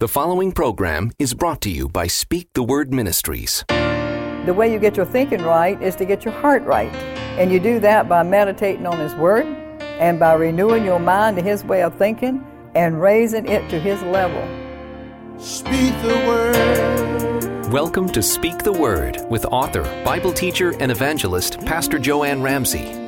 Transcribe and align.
The 0.00 0.06
following 0.06 0.52
program 0.52 1.10
is 1.18 1.34
brought 1.34 1.60
to 1.62 1.70
you 1.70 1.88
by 1.88 2.06
Speak 2.06 2.52
the 2.52 2.62
Word 2.62 2.94
Ministries. 2.94 3.64
The 3.66 4.54
way 4.56 4.72
you 4.72 4.78
get 4.78 4.96
your 4.96 5.04
thinking 5.04 5.42
right 5.42 5.82
is 5.82 5.96
to 5.96 6.04
get 6.04 6.24
your 6.24 6.34
heart 6.34 6.62
right. 6.62 6.94
And 7.36 7.50
you 7.50 7.58
do 7.58 7.80
that 7.80 8.08
by 8.08 8.22
meditating 8.22 8.86
on 8.86 8.96
His 9.00 9.12
Word 9.16 9.44
and 9.98 10.20
by 10.20 10.34
renewing 10.34 10.84
your 10.84 11.00
mind 11.00 11.36
to 11.38 11.42
His 11.42 11.64
way 11.64 11.82
of 11.82 11.98
thinking 11.98 12.46
and 12.76 13.02
raising 13.02 13.48
it 13.48 13.68
to 13.70 13.80
His 13.80 14.00
level. 14.02 14.40
Speak 15.36 15.92
the 16.02 16.14
Word. 16.28 17.72
Welcome 17.72 18.08
to 18.10 18.22
Speak 18.22 18.58
the 18.58 18.72
Word 18.72 19.26
with 19.28 19.46
author, 19.46 19.82
Bible 20.04 20.32
teacher, 20.32 20.76
and 20.78 20.92
evangelist 20.92 21.58
Pastor 21.66 21.98
Jo 21.98 22.22
Anne 22.22 22.40
Ramsay. 22.40 23.07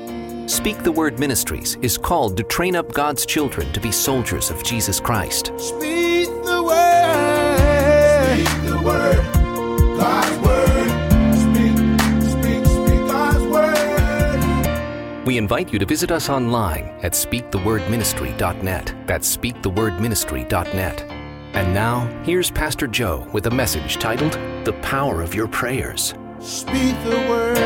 Speak 0.50 0.82
the 0.82 0.90
Word 0.90 1.20
Ministries 1.20 1.76
is 1.80 1.96
called 1.96 2.36
to 2.36 2.42
train 2.42 2.74
up 2.74 2.92
God's 2.92 3.24
children 3.24 3.72
to 3.72 3.78
be 3.78 3.92
soldiers 3.92 4.50
of 4.50 4.64
Jesus 4.64 4.98
Christ. 4.98 5.52
Speak 5.58 6.26
the 6.26 6.60
Word. 6.66 8.34
Speak 8.34 8.48
the 8.64 8.82
Word. 8.84 9.24
God's 9.96 10.38
Word. 10.44 10.90
Speak, 11.38 11.76
speak, 12.28 12.66
speak 12.66 13.06
God's 13.06 13.44
Word. 13.46 15.24
We 15.24 15.38
invite 15.38 15.72
you 15.72 15.78
to 15.78 15.86
visit 15.86 16.10
us 16.10 16.28
online 16.28 16.98
at 17.04 17.12
speakthewordministry.net. 17.12 18.94
That's 19.06 19.36
speakthewordministry.net. 19.36 21.02
And 21.52 21.72
now, 21.72 22.22
here's 22.24 22.50
Pastor 22.50 22.88
Jo 22.88 23.24
with 23.32 23.46
a 23.46 23.50
message 23.52 23.98
titled 23.98 24.32
The 24.64 24.76
Power 24.82 25.22
of 25.22 25.32
Your 25.32 25.46
Prayers. 25.46 26.14
Speak 26.40 26.96
the 27.04 27.26
Word. 27.28 27.56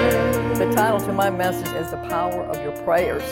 The 0.56 0.69
title 0.74 0.98
to 0.98 1.12
my 1.12 1.30
message 1.30 1.73
is 1.77 1.92
The 1.92 1.96
Power 2.09 2.42
of 2.42 2.60
Your 2.60 2.73
Prayers. 2.84 3.23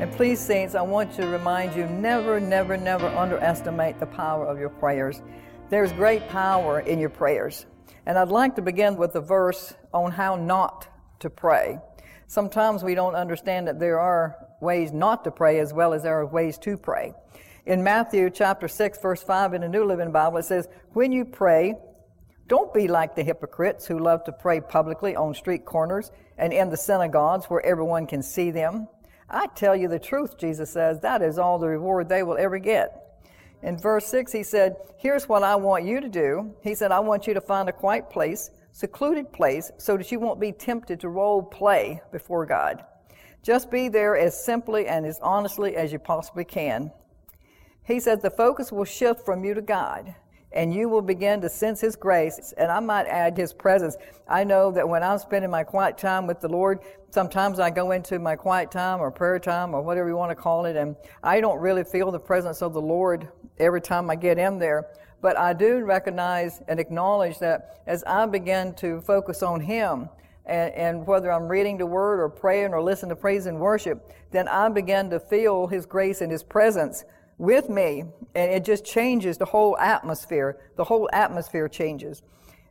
And 0.00 0.12
please, 0.12 0.38
Saints, 0.38 0.76
I 0.76 0.82
want 0.82 1.12
to 1.14 1.26
remind 1.26 1.74
you 1.74 1.84
never, 1.86 2.38
never, 2.38 2.76
never 2.76 3.08
underestimate 3.08 3.98
the 3.98 4.06
power 4.06 4.46
of 4.46 4.56
your 4.56 4.68
prayers. 4.68 5.20
There's 5.68 5.90
great 5.94 6.28
power 6.28 6.78
in 6.78 7.00
your 7.00 7.08
prayers. 7.08 7.66
And 8.06 8.16
I'd 8.16 8.28
like 8.28 8.54
to 8.54 8.62
begin 8.62 8.96
with 8.96 9.16
a 9.16 9.20
verse 9.20 9.74
on 9.92 10.12
how 10.12 10.36
not 10.36 10.86
to 11.18 11.28
pray. 11.28 11.80
Sometimes 12.28 12.84
we 12.84 12.94
don't 12.94 13.16
understand 13.16 13.66
that 13.66 13.80
there 13.80 13.98
are 13.98 14.36
ways 14.60 14.92
not 14.92 15.24
to 15.24 15.32
pray 15.32 15.58
as 15.58 15.72
well 15.72 15.92
as 15.92 16.04
there 16.04 16.20
are 16.20 16.26
ways 16.26 16.56
to 16.58 16.76
pray. 16.76 17.14
In 17.66 17.82
Matthew 17.82 18.30
chapter 18.30 18.68
6, 18.68 19.00
verse 19.00 19.24
5 19.24 19.54
in 19.54 19.62
the 19.62 19.68
New 19.68 19.84
Living 19.84 20.12
Bible, 20.12 20.38
it 20.38 20.44
says, 20.44 20.68
When 20.92 21.10
you 21.10 21.24
pray, 21.24 21.74
don't 22.48 22.72
be 22.72 22.88
like 22.88 23.14
the 23.14 23.22
hypocrites 23.22 23.86
who 23.86 23.98
love 23.98 24.24
to 24.24 24.32
pray 24.32 24.60
publicly 24.60 25.14
on 25.14 25.34
street 25.34 25.66
corners 25.66 26.10
and 26.38 26.52
in 26.52 26.70
the 26.70 26.76
synagogues 26.76 27.46
where 27.46 27.64
everyone 27.64 28.06
can 28.06 28.22
see 28.22 28.50
them. 28.50 28.88
I 29.28 29.48
tell 29.48 29.76
you 29.76 29.86
the 29.88 29.98
truth, 29.98 30.38
Jesus 30.38 30.70
says, 30.70 31.00
that 31.00 31.20
is 31.20 31.38
all 31.38 31.58
the 31.58 31.68
reward 31.68 32.08
they 32.08 32.22
will 32.22 32.38
ever 32.38 32.58
get. 32.58 33.22
In 33.62 33.76
verse 33.76 34.06
6, 34.06 34.32
he 34.32 34.42
said, 34.42 34.76
Here's 34.96 35.28
what 35.28 35.42
I 35.42 35.56
want 35.56 35.84
you 35.84 36.00
to 36.00 36.08
do. 36.08 36.54
He 36.62 36.74
said, 36.74 36.90
I 36.90 37.00
want 37.00 37.26
you 37.26 37.34
to 37.34 37.40
find 37.40 37.68
a 37.68 37.72
quiet 37.72 38.08
place, 38.08 38.50
secluded 38.72 39.32
place, 39.32 39.70
so 39.78 39.96
that 39.96 40.10
you 40.10 40.18
won't 40.18 40.40
be 40.40 40.52
tempted 40.52 41.00
to 41.00 41.08
role 41.08 41.42
play 41.42 42.00
before 42.12 42.46
God. 42.46 42.84
Just 43.42 43.70
be 43.70 43.88
there 43.88 44.16
as 44.16 44.42
simply 44.42 44.86
and 44.86 45.04
as 45.04 45.18
honestly 45.20 45.76
as 45.76 45.92
you 45.92 45.98
possibly 45.98 46.44
can. 46.44 46.92
He 47.84 48.00
said, 48.00 48.22
The 48.22 48.30
focus 48.30 48.70
will 48.70 48.84
shift 48.84 49.24
from 49.24 49.44
you 49.44 49.54
to 49.54 49.62
God 49.62 50.14
and 50.52 50.72
you 50.72 50.88
will 50.88 51.02
begin 51.02 51.40
to 51.42 51.48
sense 51.48 51.80
His 51.80 51.96
grace. 51.96 52.54
And 52.56 52.70
I 52.70 52.80
might 52.80 53.06
add 53.06 53.36
His 53.36 53.52
presence. 53.52 53.96
I 54.28 54.44
know 54.44 54.70
that 54.72 54.88
when 54.88 55.02
I'm 55.02 55.18
spending 55.18 55.50
my 55.50 55.64
quiet 55.64 55.98
time 55.98 56.26
with 56.26 56.40
the 56.40 56.48
Lord, 56.48 56.80
sometimes 57.10 57.58
I 57.58 57.70
go 57.70 57.90
into 57.92 58.18
my 58.18 58.36
quiet 58.36 58.70
time 58.70 59.00
or 59.00 59.10
prayer 59.10 59.38
time 59.38 59.74
or 59.74 59.82
whatever 59.82 60.08
you 60.08 60.16
want 60.16 60.30
to 60.30 60.36
call 60.36 60.64
it, 60.64 60.76
and 60.76 60.96
I 61.22 61.40
don't 61.40 61.60
really 61.60 61.84
feel 61.84 62.10
the 62.10 62.18
presence 62.18 62.62
of 62.62 62.72
the 62.72 62.80
Lord 62.80 63.28
every 63.58 63.80
time 63.80 64.10
I 64.10 64.16
get 64.16 64.38
in 64.38 64.58
there. 64.58 64.88
But 65.20 65.36
I 65.36 65.52
do 65.52 65.84
recognize 65.84 66.62
and 66.68 66.78
acknowledge 66.78 67.38
that 67.40 67.82
as 67.86 68.04
I 68.04 68.26
begin 68.26 68.74
to 68.74 69.00
focus 69.00 69.42
on 69.42 69.60
Him, 69.60 70.08
and, 70.46 70.72
and, 70.72 71.06
whether 71.06 71.30
I'm 71.30 71.46
reading 71.46 71.76
the 71.76 71.84
Word 71.84 72.20
or 72.20 72.30
praying 72.30 72.72
or 72.72 72.80
listening 72.80 73.10
to 73.10 73.16
praise 73.16 73.44
and 73.44 73.60
worship, 73.60 74.14
then 74.30 74.48
I 74.48 74.70
begin 74.70 75.10
to 75.10 75.20
feel 75.20 75.66
His 75.66 75.84
grace 75.84 76.22
and 76.22 76.32
His 76.32 76.42
presence 76.42 77.04
with 77.38 77.68
me, 77.68 78.04
and 78.34 78.50
it 78.50 78.64
just 78.64 78.84
changes 78.84 79.38
the 79.38 79.44
whole 79.44 79.78
atmosphere. 79.78 80.58
The 80.76 80.84
whole 80.84 81.08
atmosphere 81.12 81.68
changes. 81.68 82.22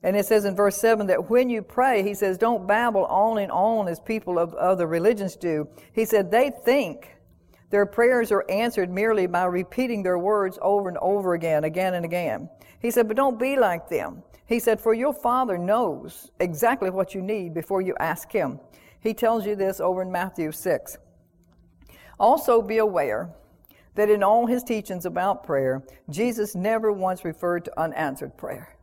And 0.04 0.16
it 0.16 0.26
says 0.26 0.46
in 0.46 0.56
verse 0.56 0.78
7 0.78 1.08
that 1.08 1.30
when 1.30 1.50
you 1.50 1.62
pray, 1.62 2.04
he 2.04 2.14
says, 2.14 2.38
don't 2.38 2.68
babble 2.68 3.06
on 3.06 3.40
and 3.40 3.52
on 3.52 3.88
as 3.88 4.00
people 4.00 4.38
of 4.38 4.54
other 4.54 4.86
religions 4.86 5.36
do. 5.36 5.68
He 5.94 6.06
said, 6.06 6.30
they 6.30 6.52
think 6.64 7.16
their 7.72 7.86
prayers 7.86 8.32
are 8.32 8.46
answered 8.50 8.90
merely 8.90 9.26
by 9.28 9.46
repeating 9.46 10.04
their 10.04 10.20
words 10.20 10.60
over 10.62 10.88
and 10.88 10.98
over 11.00 11.34
again, 11.34 11.64
again 11.64 11.96
and 11.96 12.06
again. 12.06 12.50
He 12.80 12.92
said, 12.92 13.08
but 13.08 13.18
don't 13.18 13.40
be 13.40 13.58
like 13.58 13.90
them. 13.90 14.22
He 14.46 14.60
said, 14.60 14.80
for 14.80 14.94
your 14.94 15.14
Father 15.14 15.58
knows 15.58 16.32
exactly 16.40 16.90
what 16.90 17.14
you 17.14 17.22
need 17.22 17.54
before 17.54 17.82
you 17.82 17.96
ask 18.00 18.32
Him. 18.32 18.60
He 19.02 19.14
tells 19.14 19.46
you 19.46 19.56
this 19.56 19.80
over 19.80 20.02
in 20.04 20.12
Matthew 20.12 20.52
6. 20.52 20.98
Also 22.20 22.62
be 22.62 22.78
aware 22.78 23.30
that 23.98 24.12
in 24.12 24.22
all 24.22 24.46
his 24.46 24.64
teachings 24.64 25.08
about 25.08 25.44
prayer, 25.44 25.84
Jesus 26.12 26.54
never 26.54 26.92
once 26.92 27.26
referred 27.26 27.66
to 27.66 27.80
unanswered 27.80 28.38
prayer. 28.38 28.78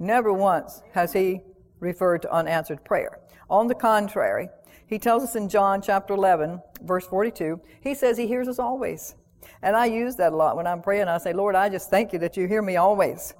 Never 0.00 0.32
once 0.32 0.82
has 0.94 1.12
he 1.12 1.42
referred 1.78 2.22
to 2.22 2.32
unanswered 2.32 2.84
prayer. 2.84 3.20
On 3.48 3.68
the 3.68 3.74
contrary, 3.76 4.48
he 4.88 4.98
tells 4.98 5.22
us 5.22 5.36
in 5.36 5.48
John 5.48 5.80
chapter 5.80 6.12
11, 6.12 6.60
verse 6.82 7.06
42, 7.06 7.60
he 7.80 7.94
says 7.94 8.18
he 8.18 8.26
hears 8.26 8.48
us 8.48 8.58
always. 8.58 9.14
And 9.62 9.76
I 9.76 9.86
use 9.86 10.16
that 10.16 10.32
a 10.32 10.36
lot 10.36 10.56
when 10.56 10.66
I'm 10.66 10.82
praying. 10.82 11.06
I 11.06 11.18
say, 11.18 11.32
Lord, 11.32 11.54
I 11.54 11.68
just 11.68 11.88
thank 11.88 12.12
you 12.12 12.18
that 12.18 12.36
you 12.36 12.48
hear 12.48 12.60
me 12.60 12.76
always. 12.76 13.34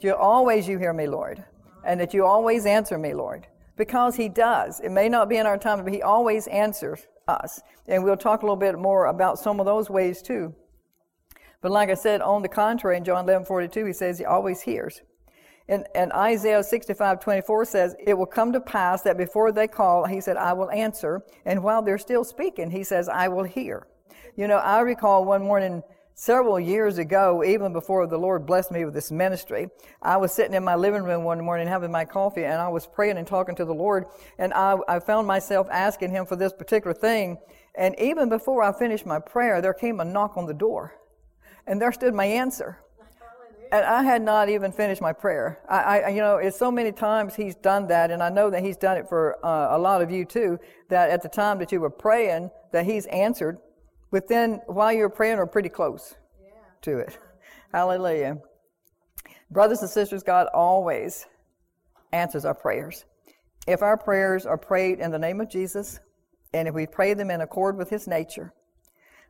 You 0.00 0.14
always 0.14 0.68
you 0.68 0.78
hear 0.78 0.92
me, 0.92 1.08
Lord. 1.08 1.42
And 1.84 1.98
that 1.98 2.14
you 2.14 2.24
always 2.24 2.64
answer 2.64 2.96
me, 2.96 3.12
Lord. 3.12 3.48
Because 3.76 4.14
he 4.14 4.28
does. 4.28 4.78
It 4.78 4.90
may 4.90 5.08
not 5.08 5.28
be 5.28 5.36
in 5.36 5.46
our 5.46 5.58
time, 5.58 5.82
but 5.82 5.92
he 5.92 6.00
always 6.00 6.46
answers 6.46 7.08
us. 7.28 7.60
And 7.86 8.02
we'll 8.04 8.16
talk 8.16 8.42
a 8.42 8.46
little 8.46 8.56
bit 8.56 8.78
more 8.78 9.06
about 9.06 9.38
some 9.38 9.60
of 9.60 9.66
those 9.66 9.90
ways 9.90 10.22
too. 10.22 10.54
But 11.60 11.72
like 11.72 11.88
I 11.88 11.94
said, 11.94 12.20
on 12.20 12.42
the 12.42 12.48
contrary, 12.48 12.96
in 12.96 13.04
John 13.04 13.24
11 13.24 13.46
42, 13.46 13.86
he 13.86 13.92
says 13.92 14.18
he 14.18 14.24
always 14.24 14.60
hears. 14.60 15.00
And, 15.68 15.86
and 15.94 16.12
Isaiah 16.12 16.62
65 16.62 17.20
24 17.20 17.64
says, 17.64 17.96
It 18.06 18.14
will 18.14 18.26
come 18.26 18.52
to 18.52 18.60
pass 18.60 19.02
that 19.02 19.16
before 19.16 19.50
they 19.50 19.66
call, 19.66 20.04
he 20.04 20.20
said, 20.20 20.36
I 20.36 20.52
will 20.52 20.70
answer. 20.70 21.22
And 21.46 21.62
while 21.62 21.82
they're 21.82 21.98
still 21.98 22.24
speaking, 22.24 22.70
he 22.70 22.84
says, 22.84 23.08
I 23.08 23.28
will 23.28 23.44
hear. 23.44 23.86
You 24.36 24.46
know, 24.46 24.58
I 24.58 24.80
recall 24.80 25.24
one 25.24 25.42
morning 25.42 25.82
several 26.14 26.60
years 26.60 26.98
ago, 26.98 27.42
even 27.44 27.72
before 27.72 28.06
the 28.06 28.16
Lord 28.16 28.46
blessed 28.46 28.70
me 28.70 28.84
with 28.84 28.94
this 28.94 29.10
ministry, 29.10 29.68
I 30.00 30.16
was 30.16 30.32
sitting 30.32 30.54
in 30.54 30.64
my 30.64 30.76
living 30.76 31.02
room 31.02 31.24
one 31.24 31.44
morning 31.44 31.66
having 31.66 31.90
my 31.90 32.04
coffee 32.04 32.44
and 32.44 32.60
I 32.60 32.68
was 32.68 32.86
praying 32.86 33.18
and 33.18 33.26
talking 33.26 33.54
to 33.56 33.64
the 33.64 33.74
Lord 33.74 34.06
and 34.38 34.54
I, 34.54 34.76
I 34.88 35.00
found 35.00 35.26
myself 35.26 35.68
asking 35.70 36.10
Him 36.10 36.24
for 36.26 36.36
this 36.36 36.52
particular 36.52 36.94
thing. 36.94 37.38
And 37.74 37.98
even 37.98 38.28
before 38.28 38.62
I 38.62 38.72
finished 38.72 39.04
my 39.04 39.18
prayer, 39.18 39.60
there 39.60 39.74
came 39.74 40.00
a 40.00 40.04
knock 40.04 40.36
on 40.36 40.46
the 40.46 40.54
door 40.54 40.94
and 41.66 41.80
there 41.80 41.92
stood 41.92 42.14
my 42.14 42.26
answer. 42.26 42.78
And 43.72 43.84
I 43.84 44.04
had 44.04 44.22
not 44.22 44.48
even 44.48 44.70
finished 44.70 45.02
my 45.02 45.12
prayer. 45.12 45.58
I, 45.68 46.00
I, 46.00 46.08
you 46.10 46.20
know, 46.20 46.36
it's 46.36 46.56
so 46.56 46.70
many 46.70 46.92
times 46.92 47.34
he's 47.34 47.56
done 47.56 47.88
that, 47.88 48.12
and 48.12 48.22
I 48.22 48.28
know 48.28 48.48
that 48.50 48.62
he's 48.62 48.76
done 48.76 48.96
it 48.98 49.08
for 49.08 49.44
uh, 49.44 49.76
a 49.76 49.78
lot 49.78 50.00
of 50.00 50.12
you 50.12 50.24
too. 50.24 50.60
That 50.90 51.10
at 51.10 51.22
the 51.22 51.28
time 51.28 51.58
that 51.58 51.72
you 51.72 51.80
were 51.80 51.90
praying, 51.90 52.50
that 52.70 52.84
he's 52.84 53.06
answered 53.06 53.58
within 54.14 54.60
while 54.66 54.92
you're 54.92 55.08
praying 55.08 55.38
or 55.38 55.44
pretty 55.44 55.68
close 55.68 56.14
yeah. 56.40 56.52
to 56.82 56.98
it. 56.98 57.18
Hallelujah. 57.72 58.38
Brothers 59.50 59.82
and 59.82 59.90
sisters, 59.90 60.22
God 60.22 60.46
always 60.54 61.26
answers 62.12 62.44
our 62.44 62.54
prayers. 62.54 63.06
If 63.66 63.82
our 63.82 63.96
prayers 63.96 64.46
are 64.46 64.56
prayed 64.56 65.00
in 65.00 65.10
the 65.10 65.18
name 65.18 65.40
of 65.40 65.50
Jesus, 65.50 65.98
and 66.52 66.68
if 66.68 66.74
we 66.74 66.86
pray 66.86 67.14
them 67.14 67.28
in 67.28 67.40
accord 67.40 67.76
with 67.76 67.90
his 67.90 68.06
nature, 68.06 68.54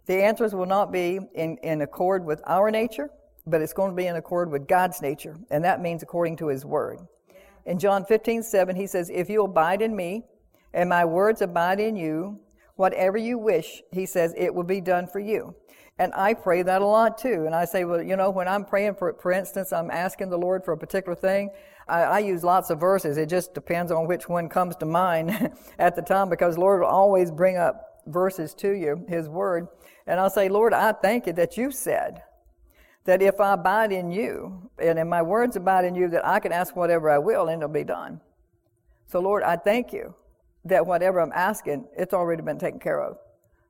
the 0.05 0.23
answers 0.23 0.55
will 0.55 0.67
not 0.67 0.93
be 0.93 1.19
in, 1.35 1.57
in 1.63 1.81
accord 1.81 2.23
with 2.23 2.43
our 2.47 2.71
nature, 2.71 3.09
but 3.47 3.63
it's 3.63 3.73
going 3.73 3.91
to 3.91 3.97
be 3.97 4.07
in 4.07 4.17
accord 4.17 4.51
with 4.51 4.69
God's 4.69 5.01
nature, 5.01 5.35
and 5.51 5.65
that 5.65 5.81
means 5.81 6.03
according 6.03 6.37
to 6.37 6.49
his 6.49 6.67
word. 6.67 6.99
In 7.65 7.79
John 7.79 8.05
15, 8.05 8.43
7, 8.43 8.77
he 8.77 8.87
says, 8.87 9.09
If 9.09 9.31
you 9.31 9.45
abide 9.45 9.81
in 9.81 9.97
me, 9.97 10.25
and 10.75 10.91
my 10.91 11.07
words 11.07 11.41
abide 11.41 11.81
in 11.81 11.97
you, 11.97 12.39
Whatever 12.77 13.19
you 13.19 13.39
wish, 13.39 13.83
he 13.93 14.07
says, 14.07 14.35
it 14.37 14.55
will 14.55 14.65
be 14.65 14.81
done 14.81 15.07
for 15.07 15.21
you. 15.21 15.55
And 15.99 16.13
I 16.15 16.35
pray 16.35 16.63
that 16.63 16.83
a 16.83 16.87
lot 16.87 17.19
too. 17.19 17.45
And 17.47 17.55
I 17.55 17.65
say, 17.67 17.85
well, 17.85 18.03
you 18.03 18.17
know, 18.17 18.31
when 18.31 18.49
I'm 18.49 18.65
praying 18.65 18.97
for, 18.97 19.15
for 19.21 19.31
instance, 19.31 19.73
I'm 19.73 19.91
asking 19.91 20.31
the 20.31 20.39
Lord 20.39 20.65
for 20.65 20.73
a 20.73 20.79
particular 20.79 21.15
thing. 21.15 21.51
I, 21.87 22.03
I 22.03 22.19
use 22.19 22.43
lots 22.43 22.71
of 22.71 22.81
verses. 22.81 23.17
It 23.17 23.29
just 23.29 23.55
depends 23.55 23.93
on 23.93 24.09
which 24.09 24.29
one 24.29 24.49
comes 24.49 24.75
to 24.77 24.87
mind 24.87 25.53
at 25.79 25.95
the 25.95 26.03
time 26.03 26.29
because 26.29 26.59
Lord 26.59 26.81
will 26.81 26.89
always 26.89 27.31
bring 27.31 27.57
up 27.57 28.03
verses 28.07 28.55
to 28.55 28.73
you, 28.73 29.05
His 29.09 29.29
Word. 29.29 29.69
And 30.07 30.19
I'll 30.19 30.31
say, 30.31 30.49
Lord, 30.49 30.75
I 30.75 30.93
thank 30.93 31.27
you 31.27 31.33
that 31.35 31.57
you 31.57 31.71
said 31.71 32.23
that 33.05 33.23
if 33.23 33.39
I 33.39 33.53
abide 33.53 33.93
in 33.93 34.11
you 34.11 34.71
and 34.79 34.99
in 34.99 35.09
my 35.09 35.23
words 35.23 35.57
abide 35.57 35.85
in 35.85 35.95
you, 35.95 36.09
that 36.09 36.27
I 36.27 36.41
can 36.41 36.53
ask 36.53 36.75
whatever 36.75 37.09
I 37.09 37.19
will 37.19 37.49
and 37.49 37.63
it'll 37.63 37.73
be 37.73 37.85
done. 37.85 38.21
So 39.07 39.21
Lord, 39.21 39.43
I 39.43 39.57
thank 39.57 39.93
you 39.93 40.15
that 40.65 40.87
whatever 40.87 41.21
I'm 41.21 41.33
asking, 41.33 41.87
it's 41.97 42.15
already 42.15 42.43
been 42.43 42.59
taken 42.59 42.81
care 42.81 43.01
of. 43.03 43.19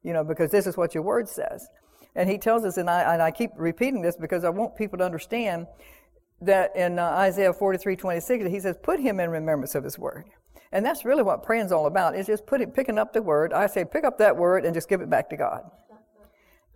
You 0.02 0.12
know, 0.12 0.25
because 0.25 0.50
this 0.50 0.67
is 0.67 0.76
what 0.76 0.94
your 0.94 1.02
word 1.02 1.29
says. 1.29 1.67
And 2.14 2.29
he 2.29 2.38
tells 2.38 2.64
us, 2.64 2.76
and 2.76 2.88
I, 2.88 3.14
and 3.14 3.23
I 3.23 3.31
keep 3.31 3.50
repeating 3.56 4.02
this 4.02 4.17
because 4.17 4.44
I 4.44 4.50
want 4.50 4.76
people 4.76 4.99
to 4.99 5.05
understand 5.05 5.67
that 6.41 6.76
in 6.76 6.99
uh, 6.99 7.05
Isaiah 7.05 7.52
43 7.52 7.96
26, 7.96 8.46
he 8.50 8.61
says, 8.61 8.76
Put 8.82 9.00
him 9.00 9.19
in 9.19 9.31
remembrance 9.31 9.75
of 9.75 9.82
his 9.82 9.99
word. 9.99 10.26
And 10.75 10.85
that's 10.85 11.05
really 11.05 11.23
what 11.23 11.44
praying's 11.44 11.70
all 11.70 11.87
about, 11.87 12.17
is 12.17 12.26
just 12.26 12.46
putting, 12.46 12.70
picking 12.73 12.99
up 12.99 13.12
the 13.12 13.23
word. 13.23 13.52
I 13.52 13.69
say, 13.69 13.85
pick 13.85 14.02
up 14.02 14.19
that 14.19 14.37
word 14.37 14.64
and 14.64 14.75
just 14.75 14.88
give 14.88 15.00
it 15.00 15.08
back 15.08 15.31
to 15.31 15.37
God. 15.37 15.62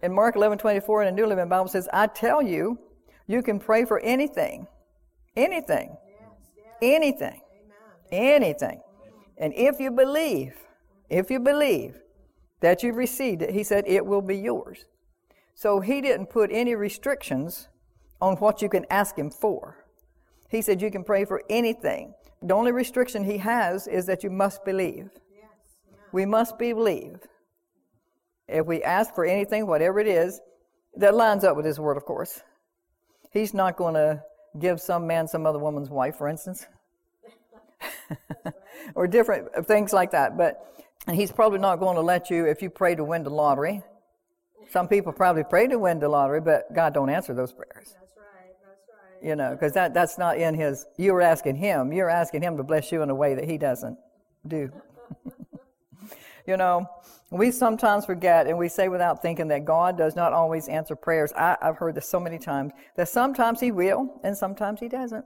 In 0.02 0.12
Mark 0.12 0.36
11 0.36 0.58
24 0.58 1.02
in 1.02 1.14
the 1.14 1.20
New 1.20 1.26
Living 1.26 1.48
Bible 1.48 1.68
says, 1.68 1.88
I 1.92 2.06
tell 2.06 2.40
you, 2.40 2.78
you 3.26 3.42
can 3.42 3.58
pray 3.58 3.84
for 3.84 3.98
anything. 3.98 4.68
Anything. 5.36 5.96
Anything. 6.80 7.40
Anything. 8.12 8.80
And 9.38 9.54
if 9.54 9.80
you 9.80 9.90
believe, 9.90 10.54
if 11.08 11.30
you 11.30 11.38
believe 11.40 12.00
that 12.60 12.82
you've 12.82 12.96
received 12.96 13.42
it, 13.42 13.50
he 13.50 13.62
said, 13.62 13.84
it 13.86 14.04
will 14.04 14.20
be 14.22 14.36
yours. 14.36 14.84
So 15.54 15.80
he 15.80 16.00
didn't 16.00 16.26
put 16.26 16.50
any 16.52 16.74
restrictions 16.74 17.68
on 18.20 18.36
what 18.36 18.60
you 18.60 18.68
can 18.68 18.84
ask 18.90 19.16
him 19.16 19.30
for. 19.30 19.84
He 20.48 20.62
said 20.62 20.82
you 20.82 20.90
can 20.90 21.04
pray 21.04 21.24
for 21.24 21.42
anything. 21.48 22.14
The 22.42 22.54
only 22.54 22.72
restriction 22.72 23.24
he 23.24 23.38
has 23.38 23.86
is 23.86 24.06
that 24.06 24.24
you 24.24 24.30
must 24.30 24.64
believe. 24.64 25.10
We 26.12 26.24
must 26.26 26.58
believe. 26.58 27.18
If 28.48 28.66
we 28.66 28.82
ask 28.82 29.14
for 29.14 29.24
anything, 29.24 29.66
whatever 29.66 30.00
it 30.00 30.06
is, 30.06 30.40
that 30.96 31.14
lines 31.14 31.44
up 31.44 31.56
with 31.56 31.66
his 31.66 31.78
word, 31.78 31.96
of 31.96 32.04
course. 32.04 32.40
He's 33.32 33.52
not 33.52 33.76
going 33.76 33.94
to 33.94 34.22
give 34.58 34.80
some 34.80 35.06
man 35.06 35.28
some 35.28 35.46
other 35.46 35.58
woman's 35.58 35.90
wife, 35.90 36.16
for 36.16 36.28
instance, 36.28 36.66
or 38.94 39.06
different 39.06 39.48
uh, 39.56 39.62
things 39.62 39.92
like 39.92 40.12
that. 40.12 40.36
But 40.36 40.64
he's 41.12 41.32
probably 41.32 41.58
not 41.58 41.76
going 41.76 41.96
to 41.96 42.02
let 42.02 42.30
you, 42.30 42.46
if 42.46 42.62
you 42.62 42.70
pray 42.70 42.94
to 42.94 43.04
win 43.04 43.22
the 43.22 43.30
lottery. 43.30 43.82
Some 44.70 44.88
people 44.88 45.12
probably 45.12 45.44
pray 45.44 45.66
to 45.68 45.78
win 45.78 45.98
the 45.98 46.08
lottery, 46.08 46.40
but 46.40 46.72
God 46.74 46.92
don't 46.92 47.08
answer 47.08 47.32
those 47.32 47.52
prayers. 47.52 47.94
That's 47.98 48.16
right. 48.16 48.54
That's 48.62 48.82
right. 48.88 49.28
You 49.28 49.34
know, 49.34 49.52
because 49.52 49.72
that, 49.72 49.94
that's 49.94 50.18
not 50.18 50.36
in 50.36 50.54
his. 50.54 50.86
You're 50.98 51.22
asking 51.22 51.56
him. 51.56 51.92
You're 51.92 52.10
asking 52.10 52.42
him 52.42 52.56
to 52.58 52.62
bless 52.62 52.92
you 52.92 53.02
in 53.02 53.08
a 53.08 53.14
way 53.14 53.34
that 53.34 53.48
he 53.48 53.56
doesn't 53.56 53.98
do. 54.46 54.70
you 56.46 56.56
know, 56.56 56.86
we 57.30 57.50
sometimes 57.50 58.06
forget 58.06 58.46
and 58.46 58.56
we 58.56 58.68
say 58.68 58.88
without 58.88 59.20
thinking 59.20 59.48
that 59.48 59.64
God 59.64 59.98
does 59.98 60.16
not 60.16 60.32
always 60.32 60.68
answer 60.68 60.96
prayers. 60.96 61.32
I, 61.34 61.56
I've 61.60 61.76
heard 61.76 61.94
this 61.94 62.08
so 62.08 62.18
many 62.18 62.38
times 62.38 62.72
that 62.96 63.08
sometimes 63.08 63.60
He 63.60 63.70
will 63.70 64.18
and 64.24 64.36
sometimes 64.36 64.80
He 64.80 64.88
doesn't. 64.88 65.24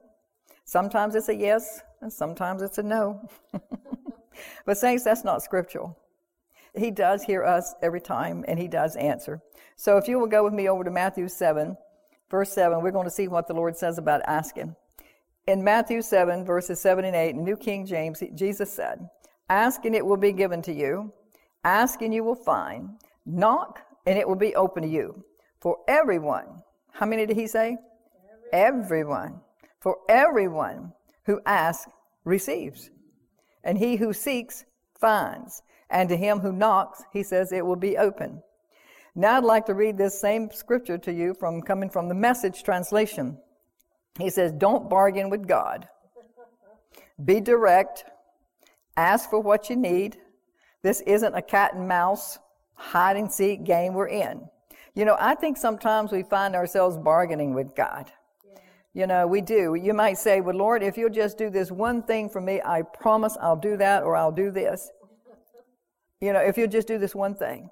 Sometimes 0.65 1.15
it's 1.15 1.29
a 1.29 1.35
yes 1.35 1.81
and 2.03 2.13
sometimes 2.13 2.63
it's 2.63 2.79
a 2.79 2.83
no. 2.83 3.29
but 4.67 4.77
saints, 4.77 5.05
that's 5.05 5.25
not 5.25 5.43
scriptural. 5.43 5.97
He 6.77 6.91
does 6.91 7.23
hear 7.23 7.45
us 7.45 7.75
every 7.83 8.01
time 8.01 8.45
and 8.49 8.59
He 8.59 8.69
does 8.69 8.97
answer. 8.97 9.41
So 9.77 9.97
if 9.97 10.09
you 10.09 10.19
will 10.19 10.27
go 10.27 10.45
with 10.45 10.53
me 10.53 10.69
over 10.69 10.85
to 10.85 10.91
Matthew 10.91 11.29
7, 11.29 11.77
verse 12.31 12.53
7, 12.53 12.83
we're 12.83 12.91
going 12.91 13.07
to 13.07 13.11
see 13.11 13.29
what 13.29 13.47
the 13.47 13.55
Lord 13.55 13.77
says 13.77 13.99
about 13.99 14.23
asking. 14.27 14.75
In 15.47 15.65
Matthew 15.65 16.03
7, 16.03 16.45
verses 16.45 16.81
7 16.81 17.05
and 17.05 17.17
8, 17.17 17.31
in 17.31 17.45
New 17.45 17.57
King 17.57 17.87
James, 17.87 18.23
Jesus 18.35 18.73
said, 18.73 19.09
Ask 19.49 19.85
and 19.85 19.95
it 19.95 20.05
will 20.05 20.17
be 20.17 20.33
given 20.33 20.63
to 20.63 20.73
you. 20.73 21.13
Ask 21.65 22.03
and 22.03 22.13
you 22.13 22.25
will 22.25 22.35
find. 22.35 22.91
Knock 23.27 23.81
and 24.07 24.19
it 24.19 24.27
will 24.27 24.37
be 24.37 24.55
open 24.55 24.83
to 24.83 24.89
you. 24.89 25.25
For 25.61 25.79
everyone, 25.87 26.63
how 26.93 27.07
many 27.07 27.27
did 27.27 27.37
he 27.37 27.47
say? 27.47 27.77
Everyone. 28.53 28.81
everyone. 29.33 29.41
For 29.81 29.97
everyone 30.09 30.93
who 31.27 31.41
asks 31.47 31.91
receives. 32.25 32.91
And 33.65 33.79
he 33.79 33.97
who 33.97 34.13
seeks 34.13 34.65
finds. 34.99 35.63
And 35.91 36.09
to 36.09 36.17
him 36.17 36.41
who 36.41 36.53
knocks, 36.53 37.03
he 37.13 37.23
says 37.23 37.53
it 37.53 37.65
will 37.67 37.77
be 37.77 37.97
open. 37.97 38.43
Now 39.15 39.37
I'd 39.37 39.45
like 39.45 39.67
to 39.67 39.75
read 39.75 39.99
this 39.99 40.19
same 40.19 40.51
scripture 40.51 40.99
to 40.99 41.13
you 41.13 41.35
from 41.35 41.61
coming 41.61 41.91
from 41.91 42.09
the 42.09 42.15
message 42.15 42.63
translation. 42.63 43.39
He 44.19 44.31
says, 44.31 44.53
Don't 44.53 44.89
bargain 44.89 45.29
with 45.29 45.47
God. 45.47 45.87
Be 47.23 47.41
direct. 47.41 48.05
Ask 48.97 49.31
for 49.31 49.41
what 49.41 49.71
you 49.71 49.77
need. 49.77 50.17
This 50.83 51.01
isn't 51.03 51.35
a 51.35 51.43
cat 51.43 51.75
and 51.75 51.87
mouse 51.87 52.39
hide 52.75 53.17
and 53.17 53.31
seek 53.31 53.65
game 53.65 53.95
we're 53.95 54.09
in. 54.09 54.49
You 54.95 55.05
know, 55.05 55.17
I 55.19 55.35
think 55.35 55.57
sometimes 55.57 56.13
we 56.13 56.23
find 56.23 56.55
ourselves 56.55 56.99
bargaining 56.99 57.55
with 57.55 57.75
God. 57.75 58.11
You 58.95 59.07
know, 59.07 59.27
we 59.27 59.41
do. 59.41 59.75
You 59.75 59.95
might 59.95 60.19
say, 60.19 60.41
Well, 60.41 60.57
Lord, 60.57 60.83
if 60.83 60.97
you'll 60.97 61.11
just 61.11 61.39
do 61.39 61.51
this 61.51 61.71
one 61.71 62.03
thing 62.03 62.29
for 62.29 62.41
me, 62.41 62.61
I 62.65 62.83
promise 62.83 63.37
I'll 63.41 63.57
do 63.57 63.77
that 63.79 64.03
or 64.03 64.17
I'll 64.17 64.33
do 64.33 64.51
this. 64.51 64.91
you 66.21 66.33
know, 66.33 66.41
if 66.41 66.59
you'll 66.59 66.69
just 66.69 66.89
do 66.89 66.99
this 66.99 67.15
one 67.15 67.35
thing. 67.35 67.71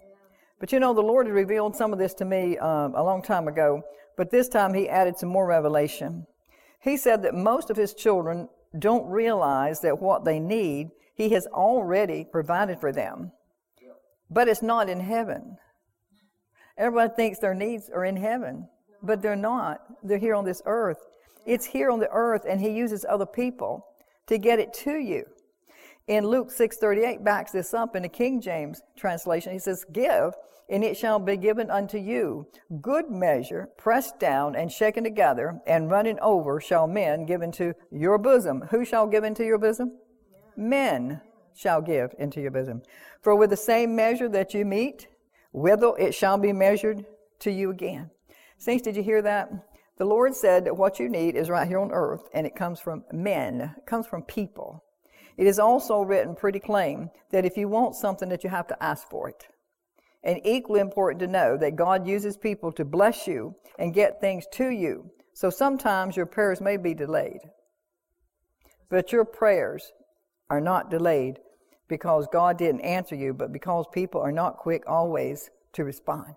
But 0.59 0.73
you 0.73 0.81
know, 0.81 0.95
the 0.95 1.03
Lord 1.03 1.27
had 1.27 1.35
revealed 1.35 1.77
some 1.77 1.93
of 1.93 1.99
this 1.99 2.15
to 2.15 2.25
me 2.25 2.59
um, 2.59 2.95
a 2.95 3.03
long 3.03 3.23
time 3.23 3.49
ago, 3.49 3.83
but 4.17 4.31
this 4.31 4.49
time 4.49 4.75
He 4.75 4.89
added 4.89 5.19
some 5.19 5.29
more 5.29 5.47
revelation. 5.47 6.27
He 6.81 6.97
said 6.97 7.23
that 7.23 7.35
most 7.35 7.71
of 7.71 7.77
His 7.77 7.95
children 7.95 8.49
don't 8.79 9.07
realize 9.07 9.81
that 9.81 10.01
what 10.01 10.25
they 10.25 10.39
need 10.39 10.91
he 11.21 11.29
has 11.29 11.47
already 11.49 12.25
provided 12.25 12.81
for 12.81 12.93
them. 12.93 13.33
But 14.31 14.49
it's 14.49 14.63
not 14.63 14.89
in 14.89 15.01
heaven. 15.01 15.59
Everybody 16.79 17.13
thinks 17.15 17.39
their 17.39 17.53
needs 17.53 17.91
are 17.91 18.07
in 18.07 18.17
heaven, 18.17 18.69
but 19.03 19.21
they're 19.21 19.37
not. 19.37 19.83
They're 20.03 20.17
here 20.17 20.35
on 20.35 20.47
this 20.47 20.63
earth. 20.65 20.97
It's 21.47 21.67
here 21.67 21.91
on 21.91 22.01
the 22.01 22.11
earth, 22.11 22.45
and 22.49 22.61
He 22.61 22.71
uses 22.71 23.05
other 23.09 23.27
people 23.27 23.87
to 24.27 24.39
get 24.39 24.59
it 24.59 24.73
to 24.85 24.93
you. 24.93 25.27
In 26.07 26.27
Luke 26.27 26.51
6:38 26.51 27.23
backs 27.25 27.53
this 27.53 27.75
up 27.75 27.95
in 27.95 28.03
the 28.03 28.09
King 28.09 28.41
James 28.41 28.83
translation. 28.97 29.53
He 29.53 29.59
says, 29.59 29.85
"Give, 29.93 30.35
and 30.69 30.85
it 30.85 30.97
shall 30.97 31.19
be 31.19 31.37
given 31.37 31.71
unto 31.71 31.99
you. 31.99 32.47
Good 32.81 33.11
measure, 33.11 33.69
pressed 33.77 34.19
down 34.19 34.55
and 34.55 34.71
shaken 34.71 35.05
together, 35.05 35.61
and 35.67 35.91
running 35.91 36.19
over 36.21 36.61
shall 36.61 36.87
men 36.87 37.27
give 37.27 37.43
into 37.43 37.75
your 37.91 38.19
bosom. 38.19 38.63
Who 38.71 38.85
shall 38.85 39.07
give 39.07 39.25
into 39.25 39.45
your 39.45 39.59
bosom? 39.59 39.93
men 40.61 41.21
shall 41.55 41.81
give 41.81 42.15
into 42.19 42.41
your 42.41 42.51
bosom. 42.51 42.83
For 43.23 43.35
with 43.35 43.51
the 43.51 43.57
same 43.57 43.97
measure 43.97 44.29
that 44.29 44.55
you 44.55 44.65
meet, 44.65 45.09
withal 45.53 45.97
it 45.97 46.13
shall 46.13 46.39
be 46.39 46.53
measured 46.53 47.05
to 47.41 47.51
you 47.51 47.71
again. 47.71 48.11
Saints, 48.59 48.83
did 48.83 48.97
you 48.97 49.03
hear 49.03 49.23
that? 49.23 49.51
The 50.01 50.07
Lord 50.07 50.35
said 50.35 50.65
that 50.65 50.79
what 50.79 50.99
you 50.99 51.11
need 51.11 51.37
is 51.37 51.51
right 51.51 51.69
here 51.69 51.79
on 51.79 51.93
earth, 51.93 52.23
and 52.33 52.47
it 52.47 52.57
comes 52.57 52.81
from 52.81 53.05
men, 53.13 53.75
it 53.77 53.85
comes 53.85 54.07
from 54.07 54.23
people. 54.23 54.83
It 55.37 55.47
is 55.47 55.59
also 55.59 56.01
written 56.01 56.35
pretty 56.35 56.59
plain 56.59 57.11
that 57.33 57.45
if 57.45 57.59
you 57.59 57.69
want 57.69 57.95
something 57.95 58.31
that 58.31 58.43
you 58.43 58.49
have 58.49 58.67
to 58.69 58.83
ask 58.83 59.11
for 59.11 59.29
it. 59.29 59.49
And 60.25 60.41
equally 60.43 60.81
important 60.81 61.21
to 61.21 61.27
know 61.27 61.59
that 61.59 61.77
God 61.77 62.07
uses 62.07 62.39
people 62.39 62.73
to 62.73 62.85
bless 62.87 63.27
you 63.27 63.55
and 63.79 63.93
get 63.93 64.23
things 64.23 64.47
to 64.53 64.71
you. 64.71 65.11
So 65.35 65.51
sometimes 65.51 66.17
your 66.17 66.25
prayers 66.25 66.63
may 66.63 66.79
be 66.79 66.95
delayed. 66.95 67.43
But 68.89 69.13
your 69.13 69.27
prayers 69.27 69.93
are 70.49 70.63
not 70.63 70.89
delayed 70.89 71.41
because 71.89 72.27
God 72.33 72.57
didn't 72.57 72.81
answer 72.81 73.17
you, 73.17 73.35
but 73.35 73.53
because 73.53 73.85
people 73.93 74.23
are 74.23 74.33
not 74.33 74.57
quick 74.57 74.83
always 74.87 75.51
to 75.75 75.85
respond. 75.85 76.37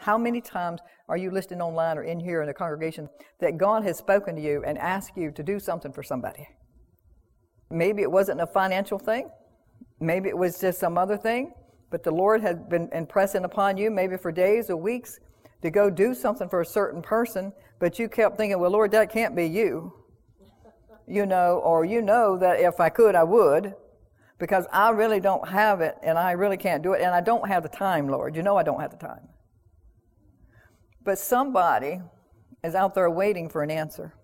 How 0.00 0.18
many 0.18 0.40
times 0.40 0.80
are 1.08 1.16
you 1.16 1.30
listening 1.30 1.60
online 1.60 1.98
or 1.98 2.04
in 2.04 2.20
here 2.20 2.40
in 2.42 2.48
the 2.48 2.54
congregation 2.54 3.08
that 3.40 3.58
God 3.58 3.84
has 3.84 3.98
spoken 3.98 4.36
to 4.36 4.42
you 4.42 4.64
and 4.66 4.78
asked 4.78 5.16
you 5.16 5.30
to 5.32 5.42
do 5.42 5.60
something 5.60 5.92
for 5.92 6.02
somebody? 6.02 6.48
Maybe 7.70 8.02
it 8.02 8.10
wasn't 8.10 8.40
a 8.40 8.46
financial 8.46 8.98
thing. 8.98 9.30
Maybe 10.00 10.28
it 10.28 10.36
was 10.36 10.58
just 10.58 10.80
some 10.80 10.96
other 10.98 11.16
thing, 11.16 11.52
but 11.90 12.02
the 12.02 12.10
Lord 12.10 12.40
had 12.40 12.68
been 12.68 12.88
impressing 12.92 13.44
upon 13.44 13.76
you 13.76 13.90
maybe 13.90 14.16
for 14.16 14.32
days 14.32 14.70
or 14.70 14.76
weeks 14.76 15.18
to 15.62 15.70
go 15.70 15.90
do 15.90 16.14
something 16.14 16.48
for 16.48 16.62
a 16.62 16.66
certain 16.66 17.02
person, 17.02 17.52
but 17.78 17.98
you 17.98 18.08
kept 18.08 18.38
thinking, 18.38 18.58
well, 18.58 18.70
Lord, 18.70 18.90
that 18.92 19.12
can't 19.12 19.36
be 19.36 19.46
you 19.46 19.92
you 21.10 21.26
know, 21.26 21.60
or 21.64 21.84
you 21.84 22.00
know 22.00 22.38
that 22.38 22.60
if 22.60 22.78
I 22.78 22.88
could, 22.88 23.16
I 23.16 23.24
would, 23.24 23.74
because 24.38 24.64
I 24.72 24.90
really 24.90 25.18
don't 25.18 25.48
have 25.48 25.80
it 25.80 25.96
and 26.02 26.16
I 26.16 26.32
really 26.32 26.56
can't 26.56 26.82
do 26.82 26.92
it 26.92 27.02
and 27.02 27.12
I 27.12 27.20
don't 27.20 27.46
have 27.48 27.64
the 27.64 27.68
time, 27.68 28.08
Lord. 28.08 28.36
You 28.36 28.42
know 28.42 28.56
I 28.56 28.62
don't 28.62 28.80
have 28.80 28.92
the 28.92 28.96
time. 28.96 29.28
But 31.10 31.18
somebody 31.18 32.00
is 32.62 32.76
out 32.76 32.94
there 32.94 33.10
waiting 33.10 33.48
for 33.48 33.64
an 33.64 33.70
answer. 33.72 34.14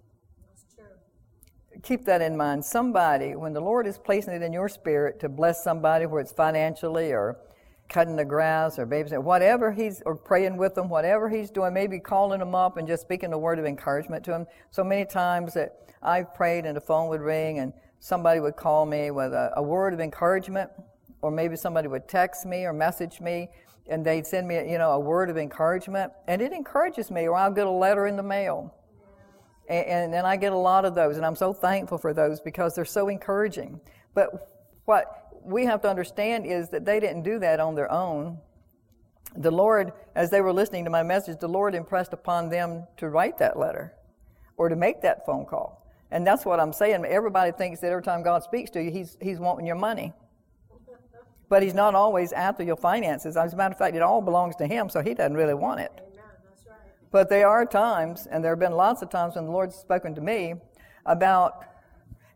Keep 1.83 2.05
that 2.05 2.23
in 2.23 2.37
mind. 2.37 2.65
Somebody, 2.65 3.35
when 3.35 3.53
the 3.53 3.61
Lord 3.61 3.89
is 3.89 3.99
placing 3.99 4.35
it 4.35 4.43
in 4.43 4.53
your 4.53 4.69
spirit 4.69 5.19
to 5.19 5.29
bless 5.29 5.65
somebody, 5.65 6.07
where 6.07 6.21
it's 6.21 6.31
financially 6.31 7.11
or 7.11 7.39
cutting 7.89 8.15
the 8.15 8.25
grass 8.25 8.79
or 8.79 8.87
babysitting, 8.87 9.25
whatever 9.25 9.73
he's, 9.73 10.01
or 10.07 10.15
praying 10.15 10.59
with 10.59 10.77
them, 10.77 10.89
whatever 10.89 11.29
he's 11.29 11.51
doing, 11.51 11.75
maybe 11.75 11.99
calling 11.99 12.39
them 12.39 12.55
up 12.55 12.77
and 12.77 12.87
just 12.87 13.03
speaking 13.03 13.33
a 13.33 13.39
word 13.39 13.59
of 13.59 13.65
encouragement 13.65 14.23
to 14.23 14.31
them. 14.31 14.47
So 14.71 14.85
many 14.85 15.05
times 15.05 15.55
that 15.55 15.93
I've 16.05 16.33
prayed 16.35 16.67
and 16.67 16.77
the 16.77 16.81
phone 16.81 17.09
would 17.09 17.21
ring 17.21 17.59
and 17.59 17.73
somebody 17.99 18.39
would 18.39 18.55
call 18.55 18.87
me 18.87 19.11
with 19.11 19.33
a, 19.33 19.51
a 19.57 19.63
word 19.63 19.93
of 19.93 19.99
encouragement, 19.99 20.71
or 21.21 21.33
maybe 21.33 21.57
somebody 21.57 21.89
would 21.89 22.07
text 22.07 22.47
me 22.47 22.65
or 22.65 22.73
message 22.73 23.21
me 23.21 23.49
and 23.89 24.05
they'd 24.05 24.27
send 24.27 24.49
me, 24.49 24.57
you 24.71 24.79
know, 24.79 24.93
a 24.93 25.01
word 25.01 25.31
of 25.31 25.37
encouragement, 25.37 26.13
and 26.27 26.43
it 26.43 26.53
encourages 26.53 27.11
me. 27.11 27.29
Or 27.29 27.37
I'll 27.37 27.53
get 27.53 27.67
a 27.67 27.71
letter 27.71 28.07
in 28.07 28.17
the 28.17 28.23
mail, 28.23 28.75
and, 29.69 30.15
and 30.15 30.27
I 30.27 30.37
get 30.37 30.53
a 30.53 30.57
lot 30.57 30.85
of 30.85 30.95
those, 30.95 31.17
and 31.17 31.25
I'm 31.25 31.37
so 31.37 31.53
thankful 31.53 31.99
for 31.99 32.13
those 32.13 32.41
because 32.41 32.75
they're 32.75 32.85
so 32.85 33.09
encouraging. 33.09 33.81
But 34.15 34.51
what 34.85 35.41
we 35.45 35.65
have 35.67 35.83
to 35.83 35.89
understand 35.89 36.47
is 36.47 36.71
that 36.71 36.85
they 36.85 37.01
didn't 37.01 37.23
do 37.23 37.39
that 37.39 37.61
on 37.61 37.75
their 37.75 37.91
own. 37.91 38.39
The 39.37 39.51
Lord, 39.51 39.93
as 40.15 40.31
they 40.31 40.41
were 40.41 40.53
listening 40.53 40.85
to 40.85 40.91
my 40.91 41.03
message, 41.03 41.39
the 41.39 41.49
Lord 41.49 41.75
impressed 41.75 42.13
upon 42.13 42.49
them 42.49 42.87
to 42.97 43.09
write 43.09 43.39
that 43.39 43.59
letter 43.59 43.95
or 44.57 44.69
to 44.69 44.77
make 44.77 45.03
that 45.03 45.27
phone 45.27 45.45
call. 45.45 45.87
And 46.11 46.27
that's 46.27 46.45
what 46.45 46.61
I'm 46.61 46.73
saying. 46.73 47.05
Everybody 47.05 47.53
thinks 47.53 47.81
that 47.81 47.91
every 47.91 48.03
time 48.03 48.23
God 48.23 48.43
speaks 48.43 48.71
to 48.71 48.83
you, 48.83 48.91
he's, 48.91 49.19
he's 49.21 49.39
wanting 49.39 49.67
your 49.67 49.77
money. 49.77 50.13
But 51.49 51.63
he's 51.63 51.75
not 51.75 51.95
always 51.95 52.33
after 52.33 52.63
your 52.65 52.77
finances. 52.77 53.37
As 53.37 53.53
a 53.53 53.57
matter 53.57 53.73
of 53.73 53.79
fact, 53.79 53.95
it 53.95 54.03
all 54.03 54.21
belongs 54.21 54.57
to 54.57 54.67
him, 54.67 54.89
so 54.89 55.01
he 55.01 55.15
doesn't 55.15 55.37
really 55.37 55.55
want 55.55 55.81
it. 55.81 55.93
But 57.13 57.29
there 57.29 57.49
are 57.49 57.65
times, 57.65 58.27
and 58.31 58.43
there 58.43 58.53
have 58.53 58.59
been 58.59 58.73
lots 58.73 59.01
of 59.03 59.11
times 59.11 59.37
when 59.37 59.47
the 59.47 59.51
Lord's 59.51 59.77
spoken 59.77 60.15
to 60.17 60.21
me 60.21 60.55
about 61.07 61.65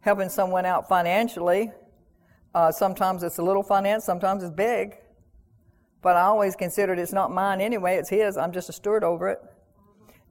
helping 0.00 0.28
someone 0.28 0.64
out 0.64 0.88
financially. 0.88 1.70
Uh, 2.54 2.72
sometimes 2.72 3.22
it's 3.22 3.38
a 3.38 3.42
little 3.42 3.62
finance, 3.62 4.04
sometimes 4.04 4.42
it's 4.42 4.54
big. 4.54 4.96
But 6.02 6.16
I 6.16 6.22
always 6.22 6.56
considered 6.56 6.98
it's 6.98 7.12
not 7.12 7.30
mine 7.30 7.60
anyway, 7.60 7.96
it's 7.96 8.08
his. 8.08 8.36
I'm 8.36 8.52
just 8.52 8.68
a 8.68 8.72
steward 8.72 9.04
over 9.04 9.28
it. 9.28 9.38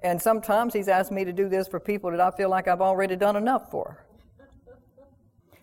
And 0.02 0.22
sometimes 0.22 0.74
he's 0.74 0.88
asked 0.88 1.12
me 1.12 1.26
to 1.26 1.34
do 1.34 1.50
this 1.50 1.68
for 1.68 1.80
people 1.80 2.10
that 2.12 2.22
I 2.22 2.32
feel 2.32 2.50
like 2.50 2.68
I've 2.68 2.82
already 2.82 3.16
done 3.16 3.36
enough 3.36 3.70
for. 3.70 4.06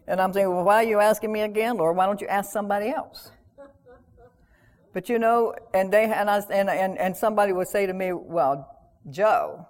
And 0.09 0.21
I'm 0.21 0.33
thinking, 0.33 0.55
well, 0.55 0.65
why 0.65 0.85
are 0.85 0.89
you 0.89 1.01
asking 1.01 1.33
me 1.33 1.41
again, 1.41 1.77
Lord? 1.77 1.97
Why 1.97 2.07
don't 2.07 2.21
you 2.21 2.29
ask 2.29 2.53
somebody 2.53 2.91
else? 2.91 3.31
But 4.93 5.11
you 5.11 5.19
know, 5.19 5.55
and 5.75 5.93
they 5.93 6.05
and 6.05 6.31
I 6.31 6.39
and 6.51 6.71
and, 6.71 6.97
and 6.97 7.15
somebody 7.15 7.53
would 7.53 7.69
say 7.69 7.85
to 7.85 7.93
me, 7.93 8.15
well, 8.15 8.67
Jo, 9.11 9.67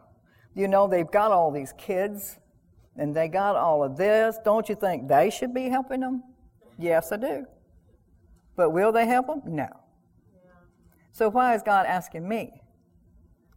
you 0.54 0.68
know 0.68 0.86
they've 0.86 1.10
got 1.10 1.32
all 1.32 1.50
these 1.50 1.72
kids 1.76 2.38
and 2.96 3.14
they 3.14 3.28
got 3.28 3.56
all 3.56 3.82
of 3.82 3.96
this. 3.96 4.38
Don't 4.44 4.68
you 4.68 4.74
think 4.74 5.08
they 5.08 5.30
should 5.30 5.52
be 5.52 5.68
helping 5.68 6.00
them? 6.00 6.22
Yes, 6.78 7.12
I 7.12 7.16
do. 7.16 7.46
But 8.56 8.70
will 8.70 8.92
they 8.92 9.06
help 9.06 9.26
them? 9.26 9.42
No. 9.46 9.68
So 11.12 11.28
why 11.28 11.54
is 11.54 11.62
God 11.62 11.86
asking 11.86 12.28
me? 12.28 12.52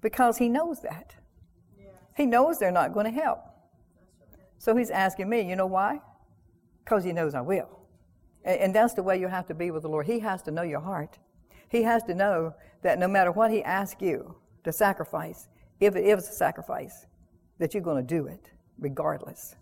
Because 0.01 0.38
He 0.38 0.50
knows 0.50 0.81
that. 0.81 1.15
He 2.15 2.25
knows 2.25 2.59
they're 2.59 2.71
not 2.71 2.93
going 2.93 3.05
to 3.05 3.12
help. 3.12 3.39
So 4.57 4.75
He's 4.75 4.89
asking 4.89 5.29
me, 5.29 5.41
you 5.41 5.55
know 5.55 5.65
why? 5.65 6.01
Because 6.89 7.03
He 7.03 7.13
knows 7.13 7.36
I 7.36 7.41
will. 7.41 7.69
And, 8.43 8.60
and 8.60 8.75
that's 8.75 8.96
the 8.96 9.03
way 9.03 9.19
you 9.19 9.27
have 9.27 9.46
to 9.48 9.53
be 9.53 9.69
with 9.69 9.84
the 9.84 9.89
Lord. 9.89 10.08
He 10.08 10.19
has 10.19 10.41
to 10.43 10.51
know 10.51 10.63
your 10.63 10.79
heart. 10.79 11.19
He 11.69 11.84
has 11.84 12.01
to 12.03 12.15
know 12.15 12.55
that 12.81 12.98
no 12.98 13.08
matter 13.08 13.31
what 13.31 13.51
He 13.51 13.63
asks 13.63 14.01
you 14.01 14.36
to 14.63 14.74
sacrifice, 14.74 15.48
if 15.79 15.96
it 15.96 16.03
is 16.03 16.27
a 16.27 16.34
sacrifice, 16.34 17.05
that 17.60 17.75
you're 17.75 17.84
going 17.84 18.03
to 18.03 18.15
do 18.15 18.25
it 18.25 18.50
regardless. 18.79 19.55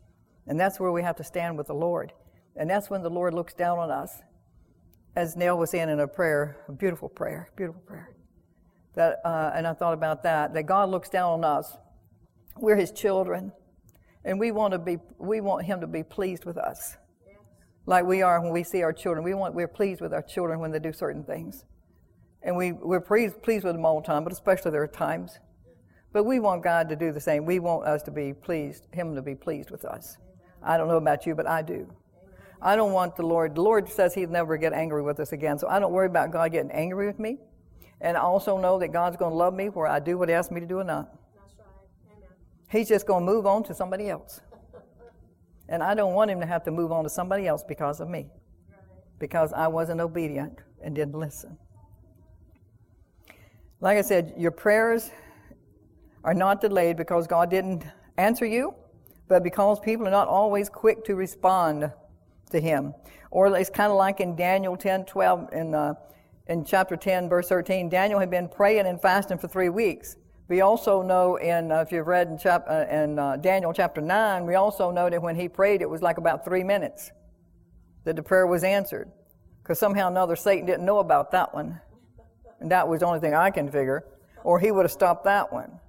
And 0.47 0.57
that's 0.57 0.79
where 0.79 0.93
we 0.93 1.01
have 1.03 1.17
to 1.17 1.23
stand 1.23 1.57
with 1.57 1.67
the 1.67 1.73
Lord. 1.73 2.13
And 2.55 2.69
that's 2.69 2.89
when 2.89 3.03
the 3.03 3.09
Lord 3.09 3.33
looks 3.33 3.53
down 3.53 3.77
on 3.77 3.91
us. 3.91 4.21
As 5.17 5.35
Neil 5.35 5.57
was 5.57 5.71
saying 5.71 5.89
in 5.89 5.99
a 5.99 6.07
prayer, 6.07 6.63
a 6.69 6.71
beautiful 6.71 7.09
prayer, 7.09 7.49
beautiful 7.57 7.81
prayer. 7.81 8.15
That, 8.95 9.19
uh, 9.25 9.51
and 9.53 9.67
I 9.67 9.73
thought 9.73 9.93
about 9.93 10.23
that, 10.23 10.53
that 10.53 10.63
God 10.63 10.89
looks 10.89 11.09
down 11.09 11.33
on 11.33 11.43
us. 11.43 11.75
We're 12.55 12.75
His 12.77 12.91
children, 12.91 13.51
and 14.23 14.39
we 14.39 14.51
want 14.51 14.71
to 14.71 14.79
be, 14.79 14.97
we 15.17 15.41
want 15.41 15.65
Him 15.65 15.81
to 15.81 15.87
be 15.87 16.03
pleased 16.03 16.45
with 16.45 16.57
us, 16.57 16.97
like 17.87 18.05
we 18.05 18.21
are 18.21 18.39
when 18.39 18.51
we 18.51 18.63
see 18.63 18.83
our 18.83 18.93
children. 18.93 19.23
We 19.23 19.33
want, 19.33 19.55
we're 19.55 19.67
pleased 19.67 20.01
with 20.01 20.13
our 20.13 20.21
children 20.21 20.59
when 20.59 20.69
they 20.69 20.79
do 20.79 20.93
certain 20.93 21.23
things, 21.23 21.65
and 22.43 22.55
we 22.55 22.71
we're 22.73 23.01
pleased, 23.01 23.41
pleased 23.41 23.65
with 23.65 23.73
them 23.73 23.85
all 23.85 23.99
the 23.99 24.05
time, 24.05 24.23
but 24.23 24.31
especially 24.31 24.69
there 24.69 24.83
are 24.83 24.87
times 24.87 25.39
but 26.13 26.23
we 26.23 26.39
want 26.39 26.63
God 26.63 26.89
to 26.89 26.95
do 26.95 27.11
the 27.11 27.19
same. 27.19 27.45
We 27.45 27.59
want 27.59 27.85
us 27.85 28.01
to 28.03 28.11
be 28.11 28.33
pleased, 28.33 28.87
Him 28.91 29.15
to 29.15 29.21
be 29.21 29.35
pleased 29.35 29.69
with 29.69 29.85
us. 29.85 30.17
I 30.63 30.77
don't 30.77 30.87
know 30.87 30.97
about 30.97 31.25
you, 31.25 31.35
but 31.35 31.47
I 31.47 31.61
do. 31.61 31.87
I 32.59 32.75
don't 32.75 32.91
want 32.91 33.15
the 33.15 33.21
Lord, 33.21 33.53
the 33.53 33.61
Lord 33.61 33.87
says 33.87 34.15
He'll 34.15 34.29
never 34.29 34.57
get 34.57 34.73
angry 34.73 35.03
with 35.03 35.19
us 35.19 35.31
again, 35.31 35.59
so 35.59 35.67
I 35.67 35.79
don't 35.79 35.91
worry 35.91 36.07
about 36.07 36.31
God 36.31 36.51
getting 36.51 36.71
angry 36.71 37.05
with 37.05 37.19
me. 37.19 37.37
And 38.01 38.17
I 38.17 38.21
also 38.21 38.57
know 38.57 38.79
that 38.79 38.87
God's 38.89 39.17
going 39.17 39.31
to 39.31 39.37
love 39.37 39.53
me 39.53 39.69
where 39.69 39.87
I 39.87 39.99
do 39.99 40.17
what 40.17 40.29
He 40.29 40.33
asks 40.33 40.51
me 40.51 40.59
to 40.59 40.65
do 40.65 40.79
or 40.79 40.83
not. 40.83 41.13
He's 42.69 42.89
just 42.89 43.05
going 43.05 43.25
to 43.25 43.31
move 43.31 43.45
on 43.45 43.63
to 43.65 43.73
somebody 43.73 44.09
else. 44.09 44.41
And 45.69 45.83
I 45.83 45.93
don't 45.93 46.13
want 46.13 46.31
Him 46.31 46.39
to 46.39 46.45
have 46.45 46.63
to 46.63 46.71
move 46.71 46.91
on 46.91 47.03
to 47.03 47.09
somebody 47.09 47.47
else 47.47 47.63
because 47.63 47.99
of 47.99 48.09
me, 48.09 48.27
because 49.19 49.53
I 49.53 49.67
wasn't 49.67 50.01
obedient 50.01 50.59
and 50.81 50.95
didn't 50.95 51.15
listen. 51.15 51.57
Like 53.79 53.97
I 53.97 54.01
said, 54.01 54.33
your 54.37 54.51
prayers 54.51 55.11
are 56.23 56.33
not 56.33 56.61
delayed 56.61 56.97
because 56.97 57.27
God 57.27 57.49
didn't 57.49 57.85
answer 58.17 58.45
you, 58.45 58.73
but 59.27 59.43
because 59.43 59.79
people 59.79 60.07
are 60.07 60.11
not 60.11 60.27
always 60.27 60.69
quick 60.69 61.03
to 61.05 61.15
respond 61.15 61.91
to 62.51 62.59
Him. 62.59 62.93
Or 63.29 63.55
it's 63.55 63.69
kind 63.69 63.91
of 63.91 63.97
like 63.97 64.19
in 64.19 64.35
Daniel 64.35 64.77
10 64.77 65.05
12, 65.05 65.53
in, 65.53 65.75
uh, 65.75 65.93
in 66.47 66.63
chapter 66.65 66.95
10, 66.95 67.29
verse 67.29 67.49
13. 67.49 67.89
Daniel 67.89 68.19
had 68.19 68.31
been 68.31 68.47
praying 68.47 68.87
and 68.87 69.01
fasting 69.01 69.37
for 69.37 69.47
three 69.47 69.69
weeks. 69.69 70.15
We 70.47 70.61
also 70.61 71.01
know 71.01 71.35
in, 71.35 71.71
uh, 71.71 71.81
if 71.81 71.91
you've 71.91 72.07
read 72.07 72.29
in, 72.29 72.37
chap- 72.37 72.67
uh, 72.69 72.85
in 72.89 73.19
uh, 73.19 73.35
Daniel 73.37 73.73
chapter 73.73 73.99
9, 73.99 74.45
we 74.45 74.55
also 74.55 74.91
know 74.91 75.09
that 75.09 75.21
when 75.21 75.35
he 75.35 75.49
prayed, 75.49 75.81
it 75.81 75.89
was 75.89 76.01
like 76.01 76.17
about 76.17 76.45
three 76.45 76.63
minutes 76.63 77.11
that 78.05 78.15
the 78.15 78.23
prayer 78.23 78.47
was 78.47 78.63
answered. 78.63 79.11
Because 79.61 79.77
somehow 79.77 80.05
or 80.07 80.11
another, 80.11 80.37
Satan 80.37 80.65
didn't 80.65 80.85
know 80.85 80.99
about 80.99 81.31
that 81.31 81.53
one. 81.53 81.81
And 82.61 82.71
that 82.71 82.87
was 82.87 83.01
the 83.01 83.05
only 83.05 83.19
thing 83.19 83.33
I 83.33 83.51
can 83.51 83.69
figure. 83.69 84.05
Or 84.43 84.59
he 84.59 84.71
would 84.71 84.85
have 84.85 84.91
stopped 84.91 85.25
that 85.25 85.51
one. 85.51 85.79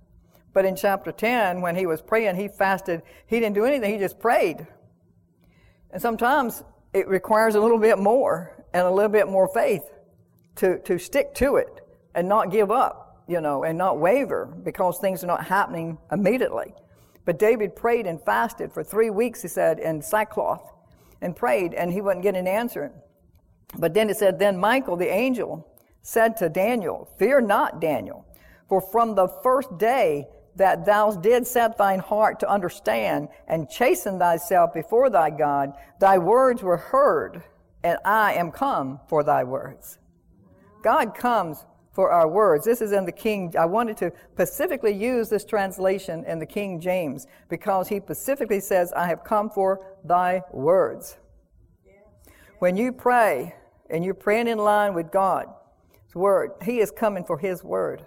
But 0.53 0.65
in 0.65 0.75
chapter 0.75 1.13
10, 1.13 1.61
when 1.61 1.77
he 1.77 1.87
was 1.87 2.03
praying, 2.03 2.35
he 2.35 2.49
fasted. 2.49 3.03
He 3.27 3.39
didn't 3.39 3.55
do 3.55 3.65
anything, 3.65 3.93
he 3.93 3.99
just 3.99 4.19
prayed. 4.19 4.67
And 5.93 6.03
sometimes 6.03 6.65
it 6.93 7.07
requires 7.07 7.55
a 7.55 7.61
little 7.61 7.79
bit 7.79 7.99
more 7.99 8.65
and 8.73 8.87
a 8.87 8.91
little 8.91 9.11
bit 9.11 9.29
more 9.29 9.47
faith 9.47 9.83
to, 10.57 10.79
to 10.81 10.99
stick 10.99 11.35
to 11.35 11.57
it 11.57 11.81
and 12.15 12.29
not 12.29 12.51
give 12.51 12.73
up, 12.73 13.08
you 13.29 13.41
know, 13.41 13.65
and 13.65 13.77
not 13.77 13.99
waver 13.99 14.47
because 14.65 14.99
things 14.99 15.23
are 15.23 15.29
not 15.29 15.47
happening 15.47 15.99
immediately. 16.11 16.73
But 17.25 17.39
David 17.39 17.77
prayed 17.77 18.07
and 18.07 18.21
fasted 18.21 18.73
for 18.73 18.83
three 18.83 19.11
weeks, 19.11 19.43
he 19.43 19.49
said, 19.49 19.79
in 19.79 20.01
sackcloth, 20.01 20.73
and 21.21 21.37
prayed, 21.37 21.75
and 21.75 21.93
he 21.93 22.01
wasn't 22.01 22.23
getting 22.23 22.41
an 22.41 22.47
answer. 22.49 22.91
But 23.79 23.93
then 23.93 24.09
it 24.09 24.17
said, 24.17 24.39
Then 24.39 24.57
Michael, 24.57 24.97
the 24.97 25.13
angel, 25.13 25.67
said 26.01 26.39
to 26.39 26.49
Daniel, 26.49 27.07
Fear 27.19 27.43
not, 27.43 27.81
Daniel, 27.81 28.25
for 28.67 28.81
from 28.81 29.15
the 29.15 29.29
first 29.43 29.77
day 29.77 30.27
that 30.57 30.87
thou 30.87 31.11
did 31.13 31.47
set 31.47 31.77
thine 31.77 31.99
heart 31.99 32.41
to 32.41 32.49
understand 32.49 33.29
and 33.47 33.69
chasten 33.69 34.19
thyself 34.19 34.73
before 34.73 35.11
thy 35.11 35.31
God, 35.31 35.75
thy 36.01 36.17
words 36.17 36.63
were 36.63 36.79
heard, 36.79 37.43
and 37.85 37.99
I 38.05 38.35
am 38.35 38.51
come 38.51 39.01
for 39.09 39.23
thy 39.23 39.45
words. 39.45 39.99
God 40.83 41.15
comes 41.15 41.65
for 41.99 42.13
our 42.13 42.29
words. 42.29 42.65
This 42.65 42.81
is 42.81 42.93
in 42.93 43.07
the 43.07 43.11
King. 43.11 43.53
I 43.59 43.65
wanted 43.65 43.97
to 43.97 44.13
specifically 44.33 44.93
use 44.93 45.29
this 45.29 45.45
translation 45.45 46.25
in 46.27 46.39
the 46.39 46.47
King 46.47 46.79
James 46.79 47.27
because 47.49 47.89
he 47.89 47.99
specifically 47.99 48.61
says, 48.61 48.93
I 48.93 49.09
have 49.09 49.25
come 49.25 49.51
for 49.51 49.85
thy 50.05 50.43
words. 50.53 51.17
When 52.61 52.77
you 52.77 52.93
pray 52.93 53.57
and 53.91 54.05
you're 54.05 54.15
praying 54.15 54.47
in 54.47 54.59
line 54.59 54.95
with 54.95 55.11
God's 55.11 55.51
word, 56.15 56.53
he 56.65 56.79
is 56.79 56.93
coming 56.93 57.25
for 57.25 57.37
his 57.37 57.65
word. 57.65 58.07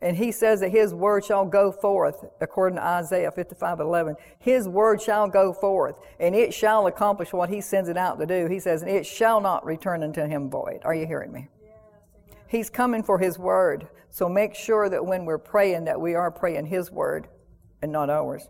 And 0.00 0.16
he 0.16 0.30
says 0.30 0.60
that 0.60 0.70
his 0.70 0.94
word 0.94 1.24
shall 1.24 1.44
go 1.44 1.72
forth, 1.72 2.24
according 2.40 2.76
to 2.76 2.84
Isaiah 2.84 3.32
55 3.32 3.80
11. 3.80 4.14
His 4.38 4.68
word 4.68 5.02
shall 5.02 5.26
go 5.26 5.52
forth, 5.52 5.98
and 6.20 6.32
it 6.36 6.54
shall 6.54 6.86
accomplish 6.86 7.32
what 7.32 7.48
he 7.48 7.60
sends 7.60 7.88
it 7.88 7.96
out 7.96 8.20
to 8.20 8.26
do. 8.26 8.46
He 8.46 8.60
says, 8.60 8.82
and 8.82 8.90
it 8.92 9.04
shall 9.04 9.40
not 9.40 9.66
return 9.66 10.04
unto 10.04 10.24
him 10.24 10.48
void. 10.48 10.82
Are 10.84 10.94
you 10.94 11.08
hearing 11.08 11.32
me? 11.32 11.48
He's 12.50 12.68
coming 12.68 13.04
for 13.04 13.20
his 13.20 13.38
word. 13.38 13.86
So 14.10 14.28
make 14.28 14.56
sure 14.56 14.88
that 14.88 15.06
when 15.06 15.24
we're 15.24 15.38
praying, 15.38 15.84
that 15.84 16.00
we 16.00 16.16
are 16.16 16.32
praying 16.32 16.66
his 16.66 16.90
word 16.90 17.28
and 17.80 17.92
not 17.92 18.10
ours. 18.10 18.48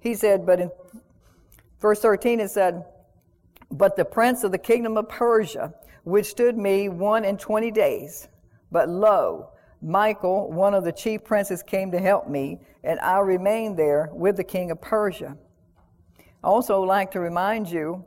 He 0.00 0.14
said, 0.14 0.44
but 0.44 0.58
in 0.58 0.70
verse 1.80 2.00
13 2.00 2.40
it 2.40 2.50
said, 2.50 2.84
But 3.70 3.94
the 3.94 4.04
prince 4.04 4.42
of 4.42 4.50
the 4.50 4.58
kingdom 4.58 4.96
of 4.96 5.08
Persia 5.08 5.72
withstood 6.04 6.58
me 6.58 6.88
one 6.88 7.24
and 7.24 7.38
twenty 7.38 7.70
days. 7.70 8.26
But 8.72 8.88
lo, 8.88 9.50
Michael, 9.80 10.50
one 10.50 10.74
of 10.74 10.82
the 10.82 10.90
chief 10.90 11.22
princes, 11.22 11.62
came 11.62 11.92
to 11.92 12.00
help 12.00 12.28
me, 12.28 12.58
and 12.82 12.98
I 12.98 13.20
remained 13.20 13.76
there 13.76 14.10
with 14.12 14.36
the 14.36 14.44
king 14.44 14.72
of 14.72 14.80
Persia. 14.80 15.36
I 16.42 16.48
also 16.48 16.80
like 16.80 17.12
to 17.12 17.20
remind 17.20 17.70
you, 17.70 18.04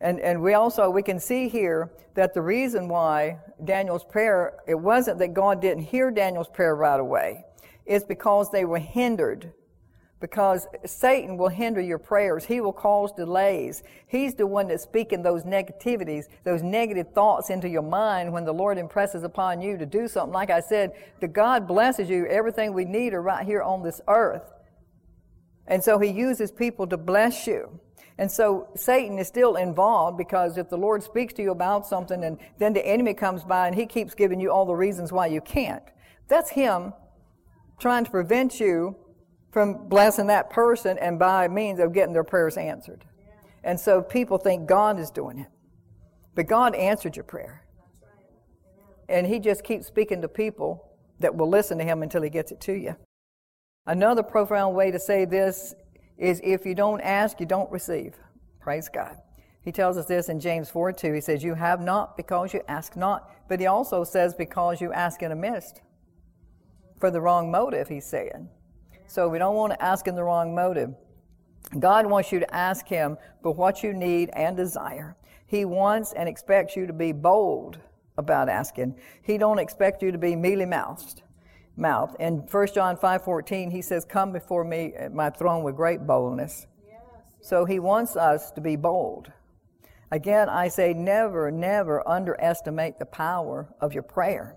and, 0.00 0.20
and 0.20 0.42
we 0.42 0.54
also 0.54 0.90
we 0.90 1.02
can 1.02 1.18
see 1.18 1.48
here 1.48 1.90
that 2.14 2.34
the 2.34 2.42
reason 2.42 2.88
why 2.88 3.38
Daniel's 3.64 4.04
prayer, 4.04 4.58
it 4.66 4.74
wasn't 4.74 5.18
that 5.18 5.34
God 5.34 5.60
didn't 5.60 5.84
hear 5.84 6.10
Daniel's 6.10 6.48
prayer 6.48 6.76
right 6.76 7.00
away. 7.00 7.44
It's 7.86 8.04
because 8.04 8.50
they 8.50 8.64
were 8.64 8.78
hindered 8.78 9.52
because 10.24 10.66
Satan 10.86 11.36
will 11.36 11.50
hinder 11.50 11.82
your 11.82 11.98
prayers. 11.98 12.46
He 12.46 12.62
will 12.62 12.72
cause 12.72 13.12
delays. 13.12 13.82
He's 14.06 14.34
the 14.34 14.46
one 14.46 14.68
that's 14.68 14.82
speaking 14.82 15.22
those 15.22 15.42
negativities, 15.42 16.28
those 16.44 16.62
negative 16.62 17.12
thoughts 17.12 17.50
into 17.50 17.68
your 17.68 17.82
mind 17.82 18.32
when 18.32 18.46
the 18.46 18.54
Lord 18.54 18.78
impresses 18.78 19.22
upon 19.22 19.60
you 19.60 19.76
to 19.76 19.84
do 19.84 20.08
something. 20.08 20.32
Like 20.32 20.48
I 20.48 20.60
said, 20.60 20.92
the 21.20 21.28
God 21.28 21.68
blesses 21.68 22.08
you. 22.08 22.24
Everything 22.24 22.72
we 22.72 22.86
need 22.86 23.12
are 23.12 23.20
right 23.20 23.44
here 23.44 23.60
on 23.60 23.82
this 23.82 24.00
earth. 24.08 24.50
And 25.66 25.84
so 25.84 25.98
he 25.98 26.08
uses 26.08 26.50
people 26.50 26.86
to 26.86 26.96
bless 26.96 27.46
you. 27.46 27.78
And 28.18 28.30
so 28.30 28.68
Satan 28.76 29.18
is 29.18 29.26
still 29.26 29.56
involved 29.56 30.16
because 30.16 30.56
if 30.56 30.68
the 30.68 30.76
Lord 30.76 31.02
speaks 31.02 31.34
to 31.34 31.42
you 31.42 31.50
about 31.50 31.86
something 31.86 32.22
and 32.22 32.38
then 32.58 32.72
the 32.72 32.86
enemy 32.86 33.14
comes 33.14 33.42
by 33.42 33.66
and 33.66 33.74
he 33.74 33.86
keeps 33.86 34.14
giving 34.14 34.40
you 34.40 34.50
all 34.50 34.66
the 34.66 34.74
reasons 34.74 35.12
why 35.12 35.26
you 35.26 35.40
can't, 35.40 35.82
that's 36.28 36.50
him 36.50 36.92
trying 37.78 38.04
to 38.04 38.10
prevent 38.10 38.60
you 38.60 38.96
from 39.50 39.88
blessing 39.88 40.28
that 40.28 40.50
person 40.50 40.98
and 40.98 41.18
by 41.18 41.48
means 41.48 41.80
of 41.80 41.92
getting 41.92 42.12
their 42.12 42.24
prayers 42.24 42.56
answered. 42.56 43.04
And 43.62 43.78
so 43.80 44.02
people 44.02 44.38
think 44.38 44.68
God 44.68 45.00
is 45.00 45.10
doing 45.10 45.38
it. 45.38 45.48
But 46.34 46.46
God 46.46 46.74
answered 46.74 47.16
your 47.16 47.24
prayer. 47.24 47.64
And 49.08 49.26
He 49.26 49.38
just 49.38 49.64
keeps 49.64 49.86
speaking 49.86 50.22
to 50.22 50.28
people 50.28 50.90
that 51.20 51.34
will 51.34 51.48
listen 51.48 51.78
to 51.78 51.84
Him 51.84 52.02
until 52.02 52.22
He 52.22 52.30
gets 52.30 52.52
it 52.52 52.60
to 52.62 52.72
you. 52.72 52.96
Another 53.86 54.22
profound 54.22 54.74
way 54.74 54.90
to 54.90 54.98
say 54.98 55.24
this 55.24 55.74
is 56.18 56.40
if 56.44 56.64
you 56.64 56.74
don't 56.74 57.00
ask, 57.00 57.40
you 57.40 57.46
don't 57.46 57.70
receive. 57.70 58.14
Praise 58.60 58.88
God. 58.88 59.16
He 59.62 59.72
tells 59.72 59.96
us 59.96 60.06
this 60.06 60.28
in 60.28 60.40
James 60.40 60.70
4 60.70 60.92
2. 60.92 61.12
He 61.12 61.20
says, 61.20 61.42
You 61.42 61.54
have 61.54 61.80
not 61.80 62.16
because 62.16 62.52
you 62.52 62.60
ask 62.68 62.96
not. 62.96 63.30
But 63.48 63.60
he 63.60 63.66
also 63.66 64.04
says, 64.04 64.34
Because 64.34 64.80
you 64.80 64.92
ask 64.92 65.22
in 65.22 65.32
a 65.32 65.36
mist. 65.36 65.80
For 67.00 67.10
the 67.10 67.20
wrong 67.20 67.50
motive, 67.50 67.88
he's 67.88 68.06
saying. 68.06 68.48
So 69.06 69.28
we 69.28 69.38
don't 69.38 69.56
want 69.56 69.72
to 69.72 69.82
ask 69.82 70.06
in 70.06 70.14
the 70.14 70.24
wrong 70.24 70.54
motive. 70.54 70.94
God 71.78 72.06
wants 72.06 72.30
you 72.30 72.40
to 72.40 72.54
ask 72.54 72.86
Him 72.86 73.16
for 73.42 73.52
what 73.52 73.82
you 73.82 73.92
need 73.92 74.30
and 74.34 74.56
desire. 74.56 75.16
He 75.46 75.64
wants 75.64 76.12
and 76.12 76.28
expects 76.28 76.76
you 76.76 76.86
to 76.86 76.92
be 76.92 77.12
bold 77.12 77.78
about 78.16 78.48
asking. 78.48 78.96
He 79.22 79.38
don't 79.38 79.58
expect 79.58 80.02
you 80.02 80.12
to 80.12 80.18
be 80.18 80.36
mealy 80.36 80.66
mouthed. 80.66 81.22
Mouth. 81.76 82.14
In 82.20 82.46
1 82.46 82.74
John 82.74 82.96
5:14, 82.96 83.70
he 83.70 83.82
says, 83.82 84.04
"Come 84.04 84.32
before 84.32 84.64
me 84.64 84.94
at 84.94 85.12
my 85.12 85.30
throne 85.30 85.64
with 85.64 85.76
great 85.76 86.06
boldness." 86.06 86.66
Yes. 86.86 87.00
So 87.40 87.64
he 87.64 87.78
wants 87.78 88.16
us 88.16 88.50
to 88.52 88.60
be 88.60 88.76
bold. 88.76 89.32
Again, 90.10 90.48
I 90.48 90.68
say 90.68 90.94
never, 90.94 91.50
never 91.50 92.06
underestimate 92.08 92.98
the 92.98 93.06
power 93.06 93.68
of 93.80 93.92
your 93.92 94.04
prayer. 94.04 94.56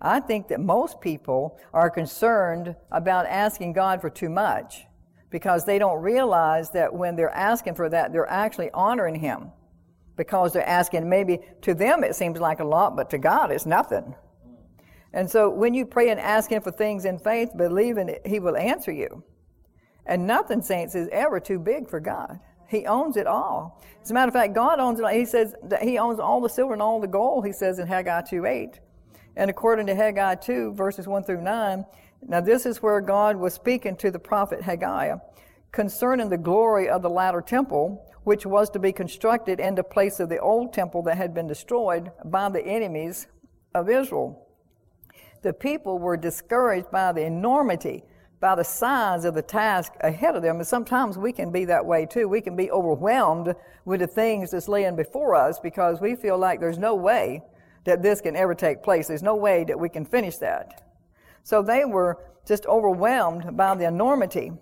I 0.00 0.20
think 0.20 0.48
that 0.48 0.60
most 0.60 1.00
people 1.00 1.56
are 1.72 1.90
concerned 1.90 2.76
about 2.90 3.26
asking 3.26 3.72
God 3.72 4.00
for 4.00 4.10
too 4.10 4.28
much 4.28 4.86
because 5.30 5.64
they 5.64 5.78
don't 5.78 6.00
realize 6.02 6.70
that 6.70 6.94
when 6.94 7.16
they're 7.16 7.34
asking 7.34 7.74
for 7.74 7.88
that, 7.88 8.12
they're 8.12 8.30
actually 8.30 8.70
honoring 8.72 9.16
Him 9.16 9.52
because 10.16 10.52
they're 10.52 10.68
asking 10.68 11.08
maybe 11.08 11.40
to 11.62 11.74
them 11.74 12.02
it 12.02 12.16
seems 12.16 12.40
like 12.40 12.60
a 12.60 12.64
lot, 12.64 12.96
but 12.96 13.10
to 13.10 13.18
God 13.18 13.50
it's 13.50 13.66
nothing. 13.66 14.14
And 15.12 15.30
so 15.30 15.48
when 15.48 15.74
you 15.74 15.86
pray 15.86 16.10
and 16.10 16.20
ask 16.20 16.50
Him 16.50 16.62
for 16.62 16.70
things 16.70 17.04
in 17.04 17.18
faith, 17.18 17.50
believing 17.56 18.08
it, 18.08 18.26
He 18.26 18.40
will 18.40 18.56
answer 18.56 18.92
you. 18.92 19.24
And 20.06 20.26
nothing, 20.26 20.62
saints, 20.62 20.94
is 20.94 21.08
ever 21.12 21.40
too 21.40 21.58
big 21.58 21.88
for 21.88 22.00
God. 22.00 22.40
He 22.68 22.86
owns 22.86 23.16
it 23.16 23.26
all. 23.26 23.82
As 24.02 24.10
a 24.10 24.14
matter 24.14 24.28
of 24.28 24.34
fact, 24.34 24.54
God 24.54 24.78
owns 24.78 25.00
it 25.00 25.04
all. 25.04 25.10
He 25.10 25.24
says 25.24 25.54
that 25.64 25.82
He 25.82 25.98
owns 25.98 26.18
all 26.18 26.40
the 26.40 26.48
silver 26.48 26.72
and 26.72 26.82
all 26.82 27.00
the 27.00 27.06
gold, 27.06 27.46
He 27.46 27.52
says 27.52 27.78
in 27.78 27.86
Haggai 27.86 28.22
2 28.22 28.44
8. 28.44 28.80
And 29.36 29.50
according 29.50 29.86
to 29.86 29.94
Haggai 29.94 30.34
2, 30.36 30.74
verses 30.74 31.06
1 31.06 31.24
through 31.24 31.42
9, 31.42 31.84
now 32.26 32.40
this 32.40 32.66
is 32.66 32.82
where 32.82 33.00
God 33.00 33.36
was 33.36 33.54
speaking 33.54 33.96
to 33.96 34.10
the 34.10 34.18
prophet 34.18 34.62
Haggai 34.62 35.16
concerning 35.72 36.28
the 36.28 36.38
glory 36.38 36.88
of 36.88 37.02
the 37.02 37.10
latter 37.10 37.40
temple, 37.40 38.04
which 38.24 38.46
was 38.46 38.70
to 38.70 38.78
be 38.78 38.92
constructed 38.92 39.60
in 39.60 39.74
the 39.74 39.84
place 39.84 40.18
of 40.18 40.28
the 40.28 40.38
old 40.38 40.72
temple 40.72 41.02
that 41.02 41.16
had 41.16 41.34
been 41.34 41.46
destroyed 41.46 42.10
by 42.24 42.48
the 42.48 42.66
enemies 42.66 43.26
of 43.74 43.88
Israel. 43.88 44.47
The 45.42 45.52
people 45.52 45.98
were 45.98 46.16
discouraged 46.16 46.90
by 46.90 47.12
the 47.12 47.22
enormity, 47.22 48.02
by 48.40 48.54
the 48.54 48.64
size 48.64 49.24
of 49.24 49.34
the 49.34 49.42
task 49.42 49.92
ahead 50.00 50.36
of 50.36 50.42
them. 50.42 50.56
And 50.56 50.66
sometimes 50.66 51.18
we 51.18 51.32
can 51.32 51.50
be 51.50 51.64
that 51.66 51.84
way 51.84 52.06
too. 52.06 52.28
We 52.28 52.40
can 52.40 52.56
be 52.56 52.70
overwhelmed 52.70 53.54
with 53.84 54.00
the 54.00 54.06
things 54.06 54.50
that's 54.50 54.68
laying 54.68 54.96
before 54.96 55.34
us 55.34 55.58
because 55.58 56.00
we 56.00 56.14
feel 56.14 56.38
like 56.38 56.60
there's 56.60 56.78
no 56.78 56.94
way 56.94 57.42
that 57.84 58.02
this 58.02 58.20
can 58.20 58.36
ever 58.36 58.54
take 58.54 58.82
place. 58.82 59.08
There's 59.08 59.22
no 59.22 59.36
way 59.36 59.64
that 59.64 59.78
we 59.78 59.88
can 59.88 60.04
finish 60.04 60.36
that. 60.38 60.92
So 61.42 61.62
they 61.62 61.84
were 61.84 62.18
just 62.46 62.66
overwhelmed 62.66 63.56
by 63.56 63.74
the 63.74 63.86
enormity 63.86 64.52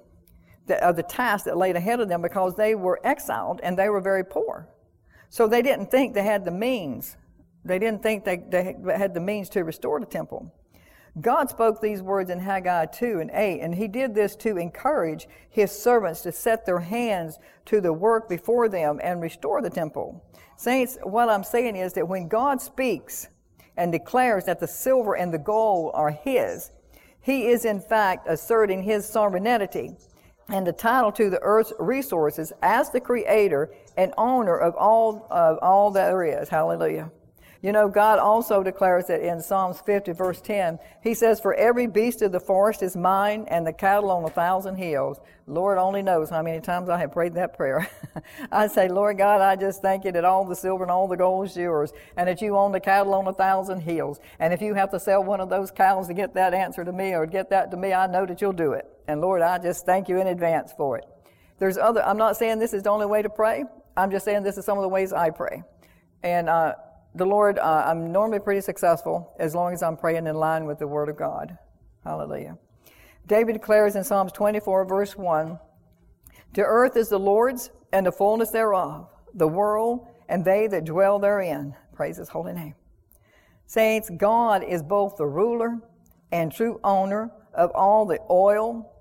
of 0.69 0.97
the 0.97 1.03
task 1.03 1.45
that 1.45 1.57
laid 1.57 1.77
ahead 1.77 2.01
of 2.01 2.09
them 2.09 2.23
because 2.23 2.57
they 2.57 2.75
were 2.75 3.01
exiled 3.05 3.61
and 3.63 3.79
they 3.79 3.89
were 3.89 4.01
very 4.01 4.25
poor. 4.25 4.69
So 5.29 5.47
they 5.47 5.63
didn't 5.63 5.91
think 5.91 6.15
they 6.15 6.23
had 6.23 6.45
the 6.45 6.51
means. 6.51 7.17
They 7.65 7.79
didn't 7.79 8.03
think 8.03 8.25
they, 8.25 8.43
they 8.51 8.77
had 8.97 9.15
the 9.15 9.21
means 9.21 9.49
to 9.51 9.65
restore 9.65 10.01
the 10.01 10.07
temple. 10.07 10.53
God 11.21 11.49
spoke 11.49 11.81
these 11.81 12.03
words 12.03 12.29
in 12.29 12.41
Haggai 12.41 12.87
2 12.87 13.21
and 13.21 13.31
8, 13.33 13.61
and 13.61 13.75
he 13.75 13.89
did 13.89 14.15
this 14.15 14.37
to 14.37 14.59
encourage 14.59 15.29
his 15.49 15.73
servants 15.73 16.21
to 16.23 16.33
set 16.33 16.67
their 16.67 16.81
hands 16.81 17.39
to 17.67 17.81
the 17.81 17.93
work 17.93 18.29
before 18.29 18.69
them 18.69 19.01
and 19.03 19.23
restore 19.23 19.63
the 19.63 19.71
temple. 19.71 20.23
Saints, 20.57 20.99
what 21.03 21.31
I'm 21.31 21.45
saying 21.45 21.77
is 21.77 21.95
that 21.95 22.09
when 22.09 22.29
God 22.29 22.61
speaks 22.61 23.29
and 23.77 23.93
declares 23.93 24.45
that 24.45 24.61
the 24.61 24.69
silver 24.69 25.15
and 25.15 25.33
the 25.33 25.39
gold 25.39 25.93
are 25.95 26.11
his, 26.11 26.71
he 27.21 27.47
is 27.47 27.65
in 27.65 27.81
fact 27.81 28.27
asserting 28.29 28.83
his 28.83 29.09
sovereignty 29.09 29.97
and 30.49 30.67
the 30.67 30.73
title 30.73 31.11
to 31.13 31.29
the 31.29 31.41
earth's 31.43 31.73
resources 31.79 32.53
as 32.63 32.91
the 32.91 33.01
creator 33.01 33.73
and 33.97 34.13
owner 34.17 34.57
of 34.57 34.75
all 34.77 35.27
of 35.31 35.59
all 35.61 35.91
that 35.91 36.07
there 36.07 36.23
is. 36.23 36.49
Hallelujah. 36.49 37.11
You 37.63 37.73
know, 37.73 37.89
God 37.89 38.19
also 38.19 38.63
declares 38.63 39.07
that 39.07 39.21
in 39.21 39.41
Psalms 39.41 39.81
50, 39.81 40.13
verse 40.13 40.41
10, 40.41 40.79
He 41.03 41.15
says, 41.15 41.41
For 41.41 41.55
every 41.55 41.87
beast 41.87 42.23
of 42.23 42.33
the 42.33 42.41
forest 42.41 42.83
is 42.83 42.97
mine, 42.97 43.47
and 43.49 43.67
the 43.67 43.73
cattle 43.73 44.11
on 44.11 44.25
a 44.25 44.31
thousand 44.31 44.77
hills. 44.77 45.19
Lord 45.47 45.79
only 45.79 46.03
knows 46.03 46.31
how 46.31 46.43
many 46.43 46.61
times 46.61 46.89
I 46.89 46.99
have 46.99 47.13
prayed 47.13 47.35
that 47.35 47.57
prayer. 47.57 47.89
I 48.53 48.67
say, 48.67 48.89
Lord 48.89 49.17
God, 49.19 49.41
I 49.41 49.57
just 49.57 49.81
thank 49.81 50.05
you 50.05 50.13
that 50.13 50.25
all 50.25 50.45
the 50.45 50.57
silver 50.57 50.85
and 50.85 50.91
all 50.91 51.09
the 51.09 51.17
gold 51.17 51.47
is 51.47 51.57
yours, 51.57 51.93
and 52.17 52.29
that 52.29 52.43
you 52.43 52.57
own 52.57 52.73
the 52.73 52.81
cattle 52.81 53.15
on 53.15 53.27
a 53.27 53.33
thousand 53.33 53.81
hills. 53.81 54.21
And 54.39 54.53
if 54.53 54.61
you 54.61 54.75
have 54.75 54.91
to 54.91 55.01
sell 55.01 55.23
one 55.23 55.41
of 55.41 55.49
those 55.49 55.71
cows 55.71 56.09
to 56.09 56.15
get 56.15 56.35
that 56.35 56.53
answer 56.53 56.85
to 56.85 56.93
me 56.93 57.15
or 57.15 57.27
get 57.27 57.51
that 57.51 57.71
to 57.71 57.77
me, 57.77 57.93
I 57.93 58.07
know 58.07 58.27
that 58.27 58.41
you'll 58.41 58.53
do 58.53 58.73
it. 58.73 58.87
And 59.09 59.21
Lord, 59.21 59.41
I 59.41 59.59
just 59.59 59.87
thank 59.87 60.09
you 60.09 60.21
in 60.21 60.27
advance 60.27 60.73
for 60.77 60.99
it. 60.99 61.05
There's 61.59 61.79
other, 61.79 62.03
I'm 62.05 62.19
not 62.19 62.37
saying 62.37 62.59
this 62.59 62.75
is 62.75 62.83
the 62.83 62.91
only 62.91 63.07
way 63.07 63.23
to 63.23 63.31
pray. 63.31 63.65
I'm 63.97 64.11
just 64.11 64.25
saying 64.25 64.43
this 64.43 64.59
is 64.59 64.65
some 64.65 64.77
of 64.77 64.83
the 64.83 64.89
ways 64.89 65.13
I 65.13 65.31
pray. 65.31 65.63
And, 66.23 66.49
uh, 66.49 66.75
the 67.17 67.27
Lord, 67.27 67.59
uh, 67.59 67.85
I'm 67.87 68.13
normally 68.13 68.39
pretty 68.39 68.61
successful 68.61 69.33
as 69.39 69.55
long 69.55 69.73
as 69.73 69.83
I'm 69.83 69.97
praying 69.97 70.27
in 70.27 70.35
line 70.35 70.67
with 70.67 70.79
the 70.79 70.87
Word 70.87 71.09
of 71.09 71.17
God. 71.17 71.57
Hallelujah. 72.05 72.59
David 73.27 73.55
declares 73.55 73.97
in 73.97 74.05
Psalms 74.05 74.33
24, 74.33 74.85
verse 74.85 75.17
1 75.17 75.59
To 76.55 76.61
earth 76.63 76.97
is 76.97 77.09
the 77.09 77.19
Lord's 77.19 77.71
and 77.93 78.07
the 78.07 78.13
fullness 78.13 78.51
thereof, 78.51 79.09
the 79.35 79.49
world 79.49 80.07
and 80.29 80.45
they 80.45 80.67
that 80.67 80.85
dwell 80.85 81.19
therein. 81.19 81.75
Praise 81.95 82.19
His 82.19 82.29
holy 82.29 82.53
name. 82.53 82.75
Saints, 83.67 84.11
God 84.11 84.63
is 84.63 84.83
both 84.83 85.17
the 85.17 85.27
ruler 85.27 85.81
and 86.31 86.53
true 86.53 86.79
owner 86.85 87.31
of 87.55 87.71
all 87.75 88.07
the 88.07 88.19
oil, 88.31 88.93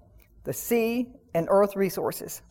the 0.43 0.53
sea, 0.53 1.09
and 1.33 1.47
earth 1.49 1.75
resources. 1.75 2.41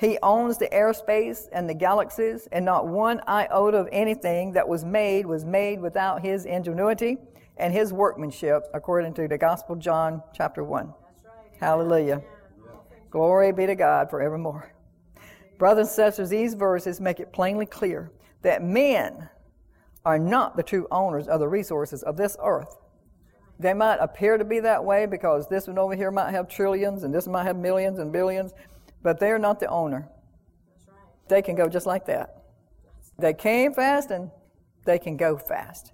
He 0.00 0.16
owns 0.22 0.56
the 0.56 0.66
airspace 0.68 1.46
and 1.52 1.68
the 1.68 1.74
galaxies, 1.74 2.48
and 2.52 2.64
not 2.64 2.88
one 2.88 3.20
iota 3.28 3.76
of 3.76 3.86
anything 3.92 4.52
that 4.52 4.66
was 4.66 4.82
made 4.82 5.26
was 5.26 5.44
made 5.44 5.78
without 5.78 6.24
his 6.24 6.46
ingenuity 6.46 7.18
and 7.58 7.70
his 7.70 7.92
workmanship, 7.92 8.62
according 8.72 9.12
to 9.12 9.28
the 9.28 9.36
Gospel 9.36 9.76
John 9.76 10.22
chapter 10.32 10.64
1. 10.64 10.86
Right. 10.86 10.94
Hallelujah. 11.60 12.22
Glory 13.10 13.52
be 13.52 13.66
to 13.66 13.74
God 13.74 14.08
forevermore. 14.08 14.72
Brothers 15.58 15.88
and 15.88 15.94
sisters, 15.94 16.30
these 16.30 16.54
verses 16.54 16.98
make 16.98 17.20
it 17.20 17.30
plainly 17.30 17.66
clear 17.66 18.10
that 18.40 18.64
men 18.64 19.28
are 20.06 20.18
not 20.18 20.56
the 20.56 20.62
true 20.62 20.88
owners 20.90 21.28
of 21.28 21.40
the 21.40 21.48
resources 21.48 22.02
of 22.04 22.16
this 22.16 22.38
earth. 22.42 22.78
They 23.58 23.74
might 23.74 23.96
appear 23.96 24.38
to 24.38 24.44
be 24.46 24.60
that 24.60 24.82
way 24.82 25.04
because 25.04 25.46
this 25.46 25.66
one 25.66 25.78
over 25.78 25.94
here 25.94 26.10
might 26.10 26.30
have 26.30 26.48
trillions 26.48 27.02
and 27.02 27.12
this 27.12 27.26
might 27.26 27.44
have 27.44 27.56
millions 27.56 27.98
and 27.98 28.10
billions, 28.10 28.54
but 29.02 29.18
they're 29.18 29.38
not 29.38 29.60
the 29.60 29.68
owner. 29.68 30.08
They 31.28 31.42
can 31.42 31.54
go 31.54 31.68
just 31.68 31.86
like 31.86 32.06
that. 32.06 32.42
They 33.18 33.34
came 33.34 33.72
fast 33.72 34.10
and 34.10 34.30
they 34.84 34.98
can 34.98 35.16
go 35.16 35.36
fast. 35.36 35.92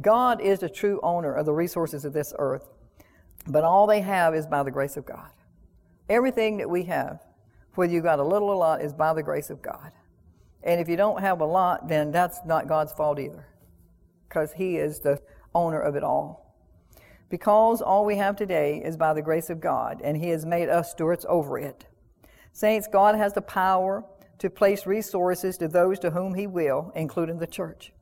God 0.00 0.40
is 0.40 0.60
the 0.60 0.68
true 0.68 1.00
owner 1.02 1.32
of 1.32 1.46
the 1.46 1.52
resources 1.52 2.04
of 2.04 2.12
this 2.12 2.34
earth, 2.38 2.68
but 3.46 3.64
all 3.64 3.86
they 3.86 4.02
have 4.02 4.34
is 4.34 4.46
by 4.46 4.62
the 4.62 4.70
grace 4.70 4.96
of 4.96 5.06
God. 5.06 5.30
Everything 6.08 6.58
that 6.58 6.68
we 6.68 6.84
have, 6.84 7.20
whether 7.74 7.92
you 7.92 8.02
got 8.02 8.18
a 8.18 8.24
little 8.24 8.48
or 8.48 8.54
a 8.54 8.58
lot, 8.58 8.82
is 8.82 8.92
by 8.92 9.14
the 9.14 9.22
grace 9.22 9.50
of 9.50 9.62
God. 9.62 9.92
And 10.62 10.80
if 10.80 10.88
you 10.88 10.96
don't 10.96 11.20
have 11.20 11.40
a 11.40 11.46
lot, 11.46 11.88
then 11.88 12.10
that's 12.10 12.40
not 12.44 12.68
God's 12.68 12.92
fault 12.92 13.18
either, 13.18 13.46
because 14.28 14.52
He 14.52 14.76
is 14.76 15.00
the 15.00 15.20
owner 15.54 15.80
of 15.80 15.96
it 15.96 16.04
all. 16.04 16.54
Because 17.28 17.80
all 17.80 18.04
we 18.04 18.16
have 18.16 18.36
today 18.36 18.82
is 18.84 18.96
by 18.96 19.14
the 19.14 19.22
grace 19.22 19.50
of 19.50 19.60
God, 19.60 20.00
and 20.04 20.16
He 20.16 20.28
has 20.28 20.44
made 20.44 20.68
us 20.68 20.90
stewards 20.90 21.24
over 21.28 21.58
it. 21.58 21.86
Saints, 22.56 22.88
God 22.90 23.16
has 23.16 23.34
the 23.34 23.42
power 23.42 24.02
to 24.38 24.48
place 24.48 24.86
resources 24.86 25.58
to 25.58 25.68
those 25.68 25.98
to 25.98 26.08
whom 26.08 26.32
He 26.32 26.46
will, 26.46 26.90
including 26.94 27.38
the 27.38 27.46
church. 27.46 27.92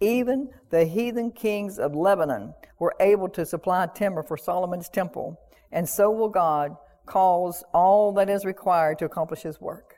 Even 0.00 0.50
the 0.68 0.84
heathen 0.84 1.30
kings 1.30 1.78
of 1.78 1.94
Lebanon 1.94 2.52
were 2.78 2.94
able 3.00 3.30
to 3.30 3.46
supply 3.46 3.86
timber 3.86 4.22
for 4.22 4.36
Solomon's 4.36 4.90
temple, 4.90 5.40
and 5.70 5.88
so 5.88 6.10
will 6.10 6.28
God 6.28 6.76
cause 7.06 7.64
all 7.72 8.12
that 8.12 8.28
is 8.28 8.44
required 8.44 8.98
to 8.98 9.06
accomplish 9.06 9.40
His 9.40 9.62
work. 9.62 9.96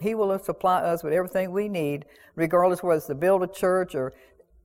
He 0.00 0.14
will 0.14 0.38
supply 0.38 0.82
us 0.82 1.02
with 1.02 1.12
everything 1.12 1.50
we 1.50 1.68
need, 1.68 2.04
regardless 2.36 2.84
whether 2.84 2.98
it's 2.98 3.06
to 3.08 3.16
build 3.16 3.42
a 3.42 3.48
church 3.48 3.96
or 3.96 4.12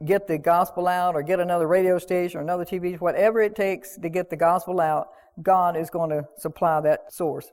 get 0.05 0.27
the 0.27 0.37
gospel 0.37 0.87
out 0.87 1.15
or 1.15 1.23
get 1.23 1.39
another 1.39 1.67
radio 1.67 1.97
station 1.97 2.39
or 2.39 2.43
another 2.43 2.65
TV, 2.65 3.01
whatever 3.01 3.41
it 3.41 3.55
takes 3.55 3.97
to 3.97 4.09
get 4.09 4.29
the 4.29 4.37
gospel 4.37 4.79
out, 4.79 5.07
God 5.41 5.75
is 5.75 5.89
going 5.89 6.11
to 6.11 6.27
supply 6.37 6.81
that 6.81 7.11
source. 7.11 7.49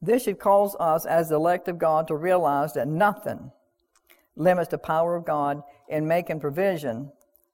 This 0.00 0.24
should 0.24 0.38
cause 0.38 0.76
us, 0.78 1.06
as 1.06 1.28
the 1.28 1.34
elect 1.36 1.68
of 1.68 1.78
God, 1.78 2.06
to 2.08 2.14
realize 2.14 2.72
that 2.74 2.86
nothing 2.86 3.50
limits 4.36 4.68
the 4.68 4.78
power 4.78 5.16
of 5.16 5.24
God 5.24 5.62
in 5.88 6.06
making 6.06 6.40
provision 6.40 7.10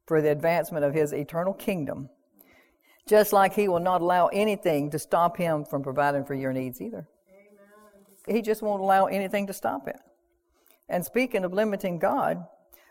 for 0.07 0.20
the 0.20 0.30
advancement 0.30 0.85
of 0.85 0.94
His 0.94 1.12
eternal 1.12 1.54
kingdom. 1.54 2.11
Just 3.09 3.33
like 3.33 3.54
He 3.54 3.68
will 3.68 3.80
not 3.80 4.02
allow 4.02 4.28
anything 4.28 4.90
to 4.90 4.98
stop 4.98 5.37
Him 5.37 5.64
from 5.64 5.83
providing 5.83 6.24
for 6.24 6.35
your 6.35 6.52
needs 6.52 6.80
either. 6.80 7.09
Amen. 7.30 8.37
He 8.37 8.42
just 8.42 8.62
won't 8.62 8.83
allow 8.83 9.07
anything 9.07 9.46
to 9.46 9.52
stop 9.52 9.88
it. 9.88 9.96
And 10.88 11.04
speaking 11.04 11.44
of 11.44 11.52
limiting 11.52 11.98
God, 11.98 12.44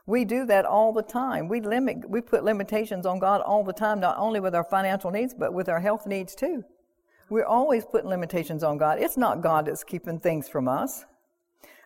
we 0.06 0.26
do 0.26 0.46
that 0.48 0.66
all 0.66 0.92
the 0.92 1.04
time. 1.04 1.48
We 1.48 1.62
limit, 1.62 2.10
we 2.10 2.22
put 2.22 2.44
limitations 2.44 3.06
on 3.06 3.20
God 3.20 3.42
all 3.42 3.64
the 3.64 3.72
time, 3.72 4.00
not 4.00 4.18
only 4.18 4.40
with 4.40 4.56
our 4.56 4.64
financial 4.64 5.12
needs, 5.12 5.34
but 5.34 5.54
with 5.54 5.70
our 5.70 5.80
health 5.80 6.06
needs 6.08 6.36
too. 6.36 6.64
We're 7.30 7.46
always 7.46 7.86
putting 7.86 8.10
limitations 8.10 8.64
on 8.64 8.78
God. 8.78 9.00
It's 9.00 9.18
not 9.18 9.42
God 9.42 9.66
that's 9.66 9.84
keeping 9.84 10.20
things 10.20 10.48
from 10.50 10.68
us. 10.68 11.06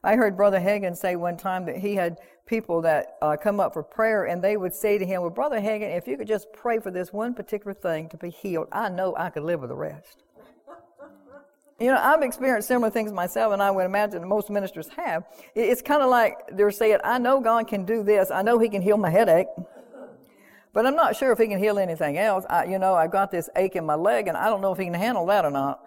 I 0.03 0.15
heard 0.15 0.37
Brother 0.37 0.59
Hagin 0.59 0.95
say 0.95 1.15
one 1.15 1.37
time 1.37 1.65
that 1.65 1.77
he 1.77 1.95
had 1.95 2.19
people 2.45 2.81
that 2.83 3.17
uh, 3.21 3.35
come 3.35 3.59
up 3.59 3.73
for 3.73 3.83
prayer 3.83 4.25
and 4.25 4.41
they 4.41 4.57
would 4.57 4.73
say 4.73 4.97
to 4.97 5.05
him, 5.05 5.21
Well, 5.21 5.29
Brother 5.29 5.59
Hagin, 5.59 5.97
if 5.97 6.07
you 6.07 6.17
could 6.17 6.27
just 6.27 6.47
pray 6.53 6.79
for 6.79 6.91
this 6.91 7.11
one 7.11 7.33
particular 7.33 7.73
thing 7.73 8.09
to 8.09 8.17
be 8.17 8.29
healed, 8.29 8.67
I 8.71 8.89
know 8.89 9.15
I 9.17 9.29
could 9.29 9.43
live 9.43 9.61
with 9.61 9.69
the 9.69 9.75
rest. 9.75 10.23
You 11.79 11.91
know, 11.91 11.99
I've 12.01 12.23
experienced 12.23 12.67
similar 12.67 12.89
things 12.89 13.11
myself, 13.11 13.53
and 13.53 13.61
I 13.61 13.69
would 13.69 13.85
imagine 13.85 14.27
most 14.27 14.49
ministers 14.49 14.89
have. 14.97 15.25
It's 15.53 15.83
kind 15.83 16.01
of 16.01 16.09
like 16.09 16.35
they're 16.51 16.71
saying, 16.71 16.97
I 17.03 17.19
know 17.19 17.39
God 17.39 17.67
can 17.67 17.85
do 17.85 18.01
this. 18.01 18.31
I 18.31 18.41
know 18.41 18.57
He 18.57 18.67
can 18.67 18.81
heal 18.81 18.97
my 18.97 19.11
headache. 19.11 19.45
But 20.77 20.85
I'm 20.85 20.95
not 20.95 21.15
sure 21.15 21.31
if 21.31 21.39
He 21.39 21.47
can 21.47 21.57
heal 21.57 21.79
anything 21.79 22.19
else. 22.19 22.45
I, 22.47 22.65
you 22.65 22.77
know, 22.77 22.93
I've 22.93 23.09
got 23.09 23.31
this 23.31 23.49
ache 23.55 23.75
in 23.75 23.83
my 23.83 23.95
leg, 23.95 24.27
and 24.27 24.37
I 24.37 24.47
don't 24.47 24.61
know 24.61 24.71
if 24.71 24.77
He 24.77 24.85
can 24.85 24.93
handle 24.93 25.25
that 25.25 25.43
or 25.43 25.49
not. 25.49 25.83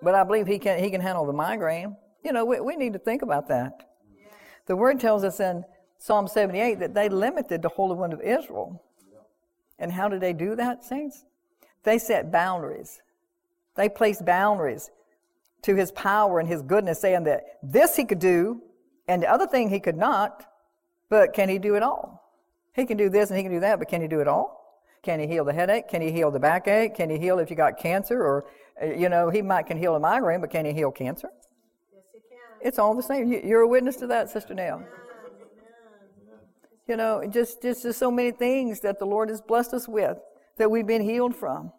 But 0.00 0.14
I 0.14 0.22
believe 0.22 0.46
He 0.46 0.60
can, 0.60 0.78
he 0.78 0.90
can 0.90 1.00
handle 1.00 1.26
the 1.26 1.32
migraine. 1.32 1.96
You 2.22 2.32
know, 2.32 2.44
we, 2.44 2.60
we 2.60 2.76
need 2.76 2.92
to 2.92 3.00
think 3.00 3.22
about 3.22 3.48
that. 3.48 3.88
The 4.66 4.76
Word 4.76 5.00
tells 5.00 5.24
us 5.24 5.40
in 5.40 5.64
Psalm 5.98 6.28
78 6.28 6.78
that 6.78 6.94
they 6.94 7.08
limited 7.08 7.62
the 7.62 7.68
Holy 7.68 7.96
One 7.96 8.12
of 8.12 8.20
Israel. 8.20 8.80
And 9.76 9.90
how 9.90 10.08
did 10.08 10.20
they 10.20 10.34
do 10.34 10.54
that, 10.54 10.84
saints? 10.84 11.24
They 11.82 11.98
set 11.98 12.30
boundaries. 12.30 13.02
They 13.74 13.88
placed 13.88 14.24
boundaries 14.24 14.92
to 15.62 15.74
his 15.74 15.90
power 15.90 16.38
and 16.38 16.48
his 16.48 16.62
goodness, 16.62 17.00
saying 17.00 17.24
that 17.24 17.58
this 17.60 17.96
he 17.96 18.04
could 18.04 18.20
do 18.20 18.62
and 19.08 19.20
the 19.20 19.28
other 19.28 19.48
thing 19.48 19.68
he 19.68 19.80
could 19.80 19.96
not, 19.96 20.46
but 21.08 21.32
can 21.32 21.48
he 21.48 21.58
do 21.58 21.74
it 21.74 21.82
all? 21.82 22.17
He 22.74 22.86
can 22.86 22.96
do 22.96 23.08
this 23.08 23.30
and 23.30 23.36
he 23.36 23.42
can 23.42 23.52
do 23.52 23.60
that, 23.60 23.78
but 23.78 23.88
can 23.88 24.00
he 24.00 24.08
do 24.08 24.20
it 24.20 24.28
all? 24.28 24.58
Can 25.02 25.20
he 25.20 25.26
heal 25.26 25.44
the 25.44 25.52
headache? 25.52 25.88
Can 25.88 26.02
he 26.02 26.10
heal 26.10 26.30
the 26.30 26.40
backache? 26.40 26.94
Can 26.94 27.10
he 27.10 27.18
heal 27.18 27.38
if 27.38 27.50
you 27.50 27.56
got 27.56 27.78
cancer? 27.78 28.20
Or, 28.20 28.46
uh, 28.82 28.86
you 28.86 29.08
know, 29.08 29.30
he 29.30 29.42
might 29.42 29.66
can 29.66 29.78
heal 29.78 29.94
a 29.94 30.00
migraine, 30.00 30.40
but 30.40 30.50
can 30.50 30.64
he 30.64 30.72
heal 30.72 30.90
cancer? 30.90 31.30
Yes, 31.92 32.04
he 32.12 32.20
can. 32.20 32.38
It's 32.60 32.78
all 32.78 32.94
the 32.94 33.02
same. 33.02 33.32
You're 33.32 33.62
a 33.62 33.68
witness 33.68 33.96
to 33.96 34.06
that, 34.08 34.30
Sister 34.30 34.54
Nell. 34.54 34.82
You 36.88 36.96
know, 36.96 37.22
just, 37.30 37.60
just, 37.60 37.82
just 37.82 37.98
so 37.98 38.10
many 38.10 38.30
things 38.30 38.80
that 38.80 38.98
the 38.98 39.04
Lord 39.04 39.28
has 39.28 39.42
blessed 39.42 39.74
us 39.74 39.86
with 39.86 40.16
that 40.56 40.70
we've 40.70 40.86
been 40.86 41.02
healed 41.02 41.36
from. 41.36 41.70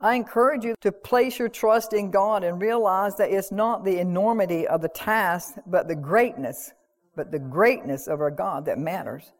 I 0.00 0.14
encourage 0.14 0.64
you 0.64 0.74
to 0.80 0.90
place 0.90 1.38
your 1.38 1.48
trust 1.48 1.92
in 1.92 2.10
God 2.10 2.44
and 2.44 2.62
realize 2.62 3.16
that 3.16 3.30
it's 3.30 3.52
not 3.52 3.84
the 3.84 3.98
enormity 3.98 4.66
of 4.66 4.80
the 4.80 4.88
task, 4.88 5.56
but 5.66 5.86
the 5.86 5.96
greatness, 5.96 6.72
but 7.14 7.30
the 7.30 7.38
greatness 7.38 8.06
of 8.06 8.20
our 8.20 8.30
God 8.30 8.64
that 8.66 8.78
matters. 8.78 9.32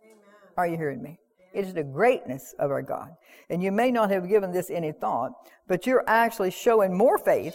Are 0.59 0.67
you 0.67 0.77
hearing 0.77 1.01
me? 1.01 1.21
It 1.55 1.65
is 1.65 1.73
the 1.73 1.85
greatness 1.85 2.53
of 2.59 2.73
our 2.73 2.83
God. 2.83 3.15
And 3.49 3.63
you 3.63 3.71
may 3.71 3.93
not 3.93 4.11
have 4.11 4.29
given 4.29 4.51
this 4.51 4.71
any 4.71 4.91
thought, 4.91 5.33
but 5.69 5.87
you're 5.87 6.03
actually 6.09 6.51
showing 6.51 6.93
more 6.93 7.17
faith, 7.17 7.55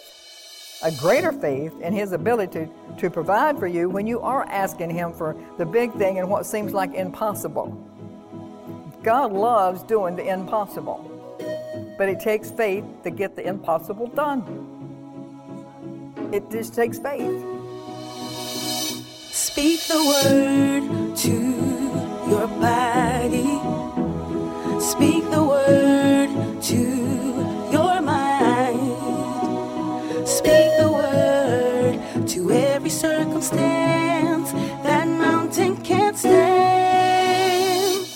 a 0.81 0.89
greater 0.93 1.33
faith 1.33 1.73
in 1.81 1.91
His 1.91 2.13
ability 2.13 2.53
to, 2.53 2.69
to 2.99 3.09
provide 3.09 3.59
for 3.59 3.67
you 3.67 3.89
when 3.89 4.07
you 4.07 4.21
are 4.21 4.45
asking 4.45 4.91
Him 4.91 5.11
for 5.11 5.35
the 5.57 5.65
big 5.65 5.91
thing 5.95 6.17
and 6.17 6.29
what 6.29 6.45
seems 6.45 6.71
like 6.71 6.93
impossible. 6.93 7.77
God 9.03 9.33
loves 9.33 9.83
doing 9.83 10.15
the 10.15 10.25
impossible. 10.25 11.09
But 11.97 12.07
it 12.07 12.21
takes 12.21 12.51
faith 12.51 12.85
to 13.03 13.11
get 13.11 13.35
the 13.35 13.45
impossible 13.45 14.07
done. 14.07 14.71
It 16.31 16.49
just 16.49 16.73
takes 16.73 16.99
faith. 16.99 17.43
Speak 19.29 19.81
the 19.81 20.05
word 20.23 21.17
to 21.17 21.83
your 22.34 22.48
body. 22.48 23.60
Speak 24.82 25.24
the 25.30 25.43
word 25.43 26.30
to 26.63 26.82
your 27.72 28.02
mind. 28.02 28.98
Speak 30.28 30.69
the 30.80 30.89
word 30.91 32.28
to 32.28 32.52
every 32.52 32.89
circumstance 32.89 34.52
that 34.84 35.08
mountain 35.08 35.78
can't 35.84 36.17
stand. 36.17 38.08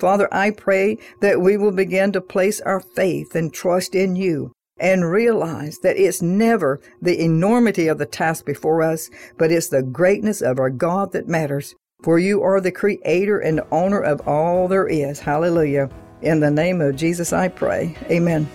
Father, 0.00 0.28
I 0.32 0.50
pray 0.50 0.98
that 1.20 1.40
we 1.40 1.56
will 1.56 1.72
begin 1.72 2.12
to 2.12 2.20
place 2.20 2.60
our 2.60 2.80
faith 2.80 3.34
and 3.34 3.52
trust 3.52 3.94
in 3.94 4.16
you 4.16 4.52
and 4.78 5.10
realize 5.10 5.78
that 5.80 5.96
it's 5.96 6.22
never 6.22 6.80
the 7.02 7.20
enormity 7.20 7.88
of 7.88 7.98
the 7.98 8.06
task 8.06 8.44
before 8.44 8.82
us, 8.82 9.10
but 9.36 9.50
it's 9.50 9.68
the 9.68 9.82
greatness 9.82 10.40
of 10.40 10.58
our 10.58 10.70
God 10.70 11.12
that 11.12 11.28
matters. 11.28 11.74
For 12.04 12.18
you 12.20 12.42
are 12.42 12.60
the 12.60 12.70
creator 12.70 13.40
and 13.40 13.60
owner 13.72 14.00
of 14.00 14.26
all 14.26 14.68
there 14.68 14.86
is. 14.86 15.18
Hallelujah. 15.18 15.90
In 16.22 16.38
the 16.38 16.50
name 16.50 16.80
of 16.80 16.94
Jesus, 16.94 17.32
I 17.32 17.48
pray. 17.48 17.96
Amen. 18.08 18.48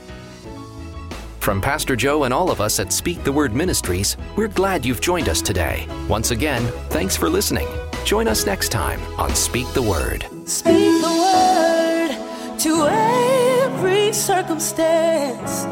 From 1.44 1.60
Pastor 1.60 1.98
Jo 1.98 2.24
and 2.24 2.34
all 2.34 2.50
of 2.50 2.62
us 2.62 2.80
at 2.80 2.94
Speak 2.94 3.22
the 3.26 3.32
Word 3.34 3.54
Ministries, 3.54 4.16
we're 4.38 4.48
glad 4.48 4.86
you've 4.86 5.02
joined 5.02 5.28
us 5.28 5.42
today. 5.42 5.86
Once 6.08 6.32
again, 6.32 6.64
thanks 6.88 7.18
for 7.18 7.28
listening. 7.28 7.68
Join 8.06 8.30
us 8.30 8.46
next 8.46 8.70
time 8.70 9.02
on 9.20 9.36
Speak 9.36 9.68
the 9.74 9.82
Word. 9.82 10.26
Speak 10.48 11.02
the 11.02 11.12
word 11.12 12.60
to 12.60 12.88
every 12.88 14.14
circumstance. 14.14 15.64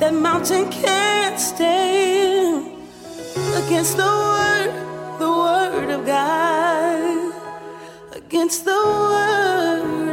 That 0.00 0.14
mountain 0.14 0.68
can't 0.68 1.38
stand 1.38 2.66
against 3.54 3.96
the 3.96 4.02
word, 4.02 4.72
the 5.20 5.30
word 5.30 5.90
of 5.90 6.04
God. 6.06 7.34
Against 8.16 8.64
the 8.64 8.72
word 8.72 10.09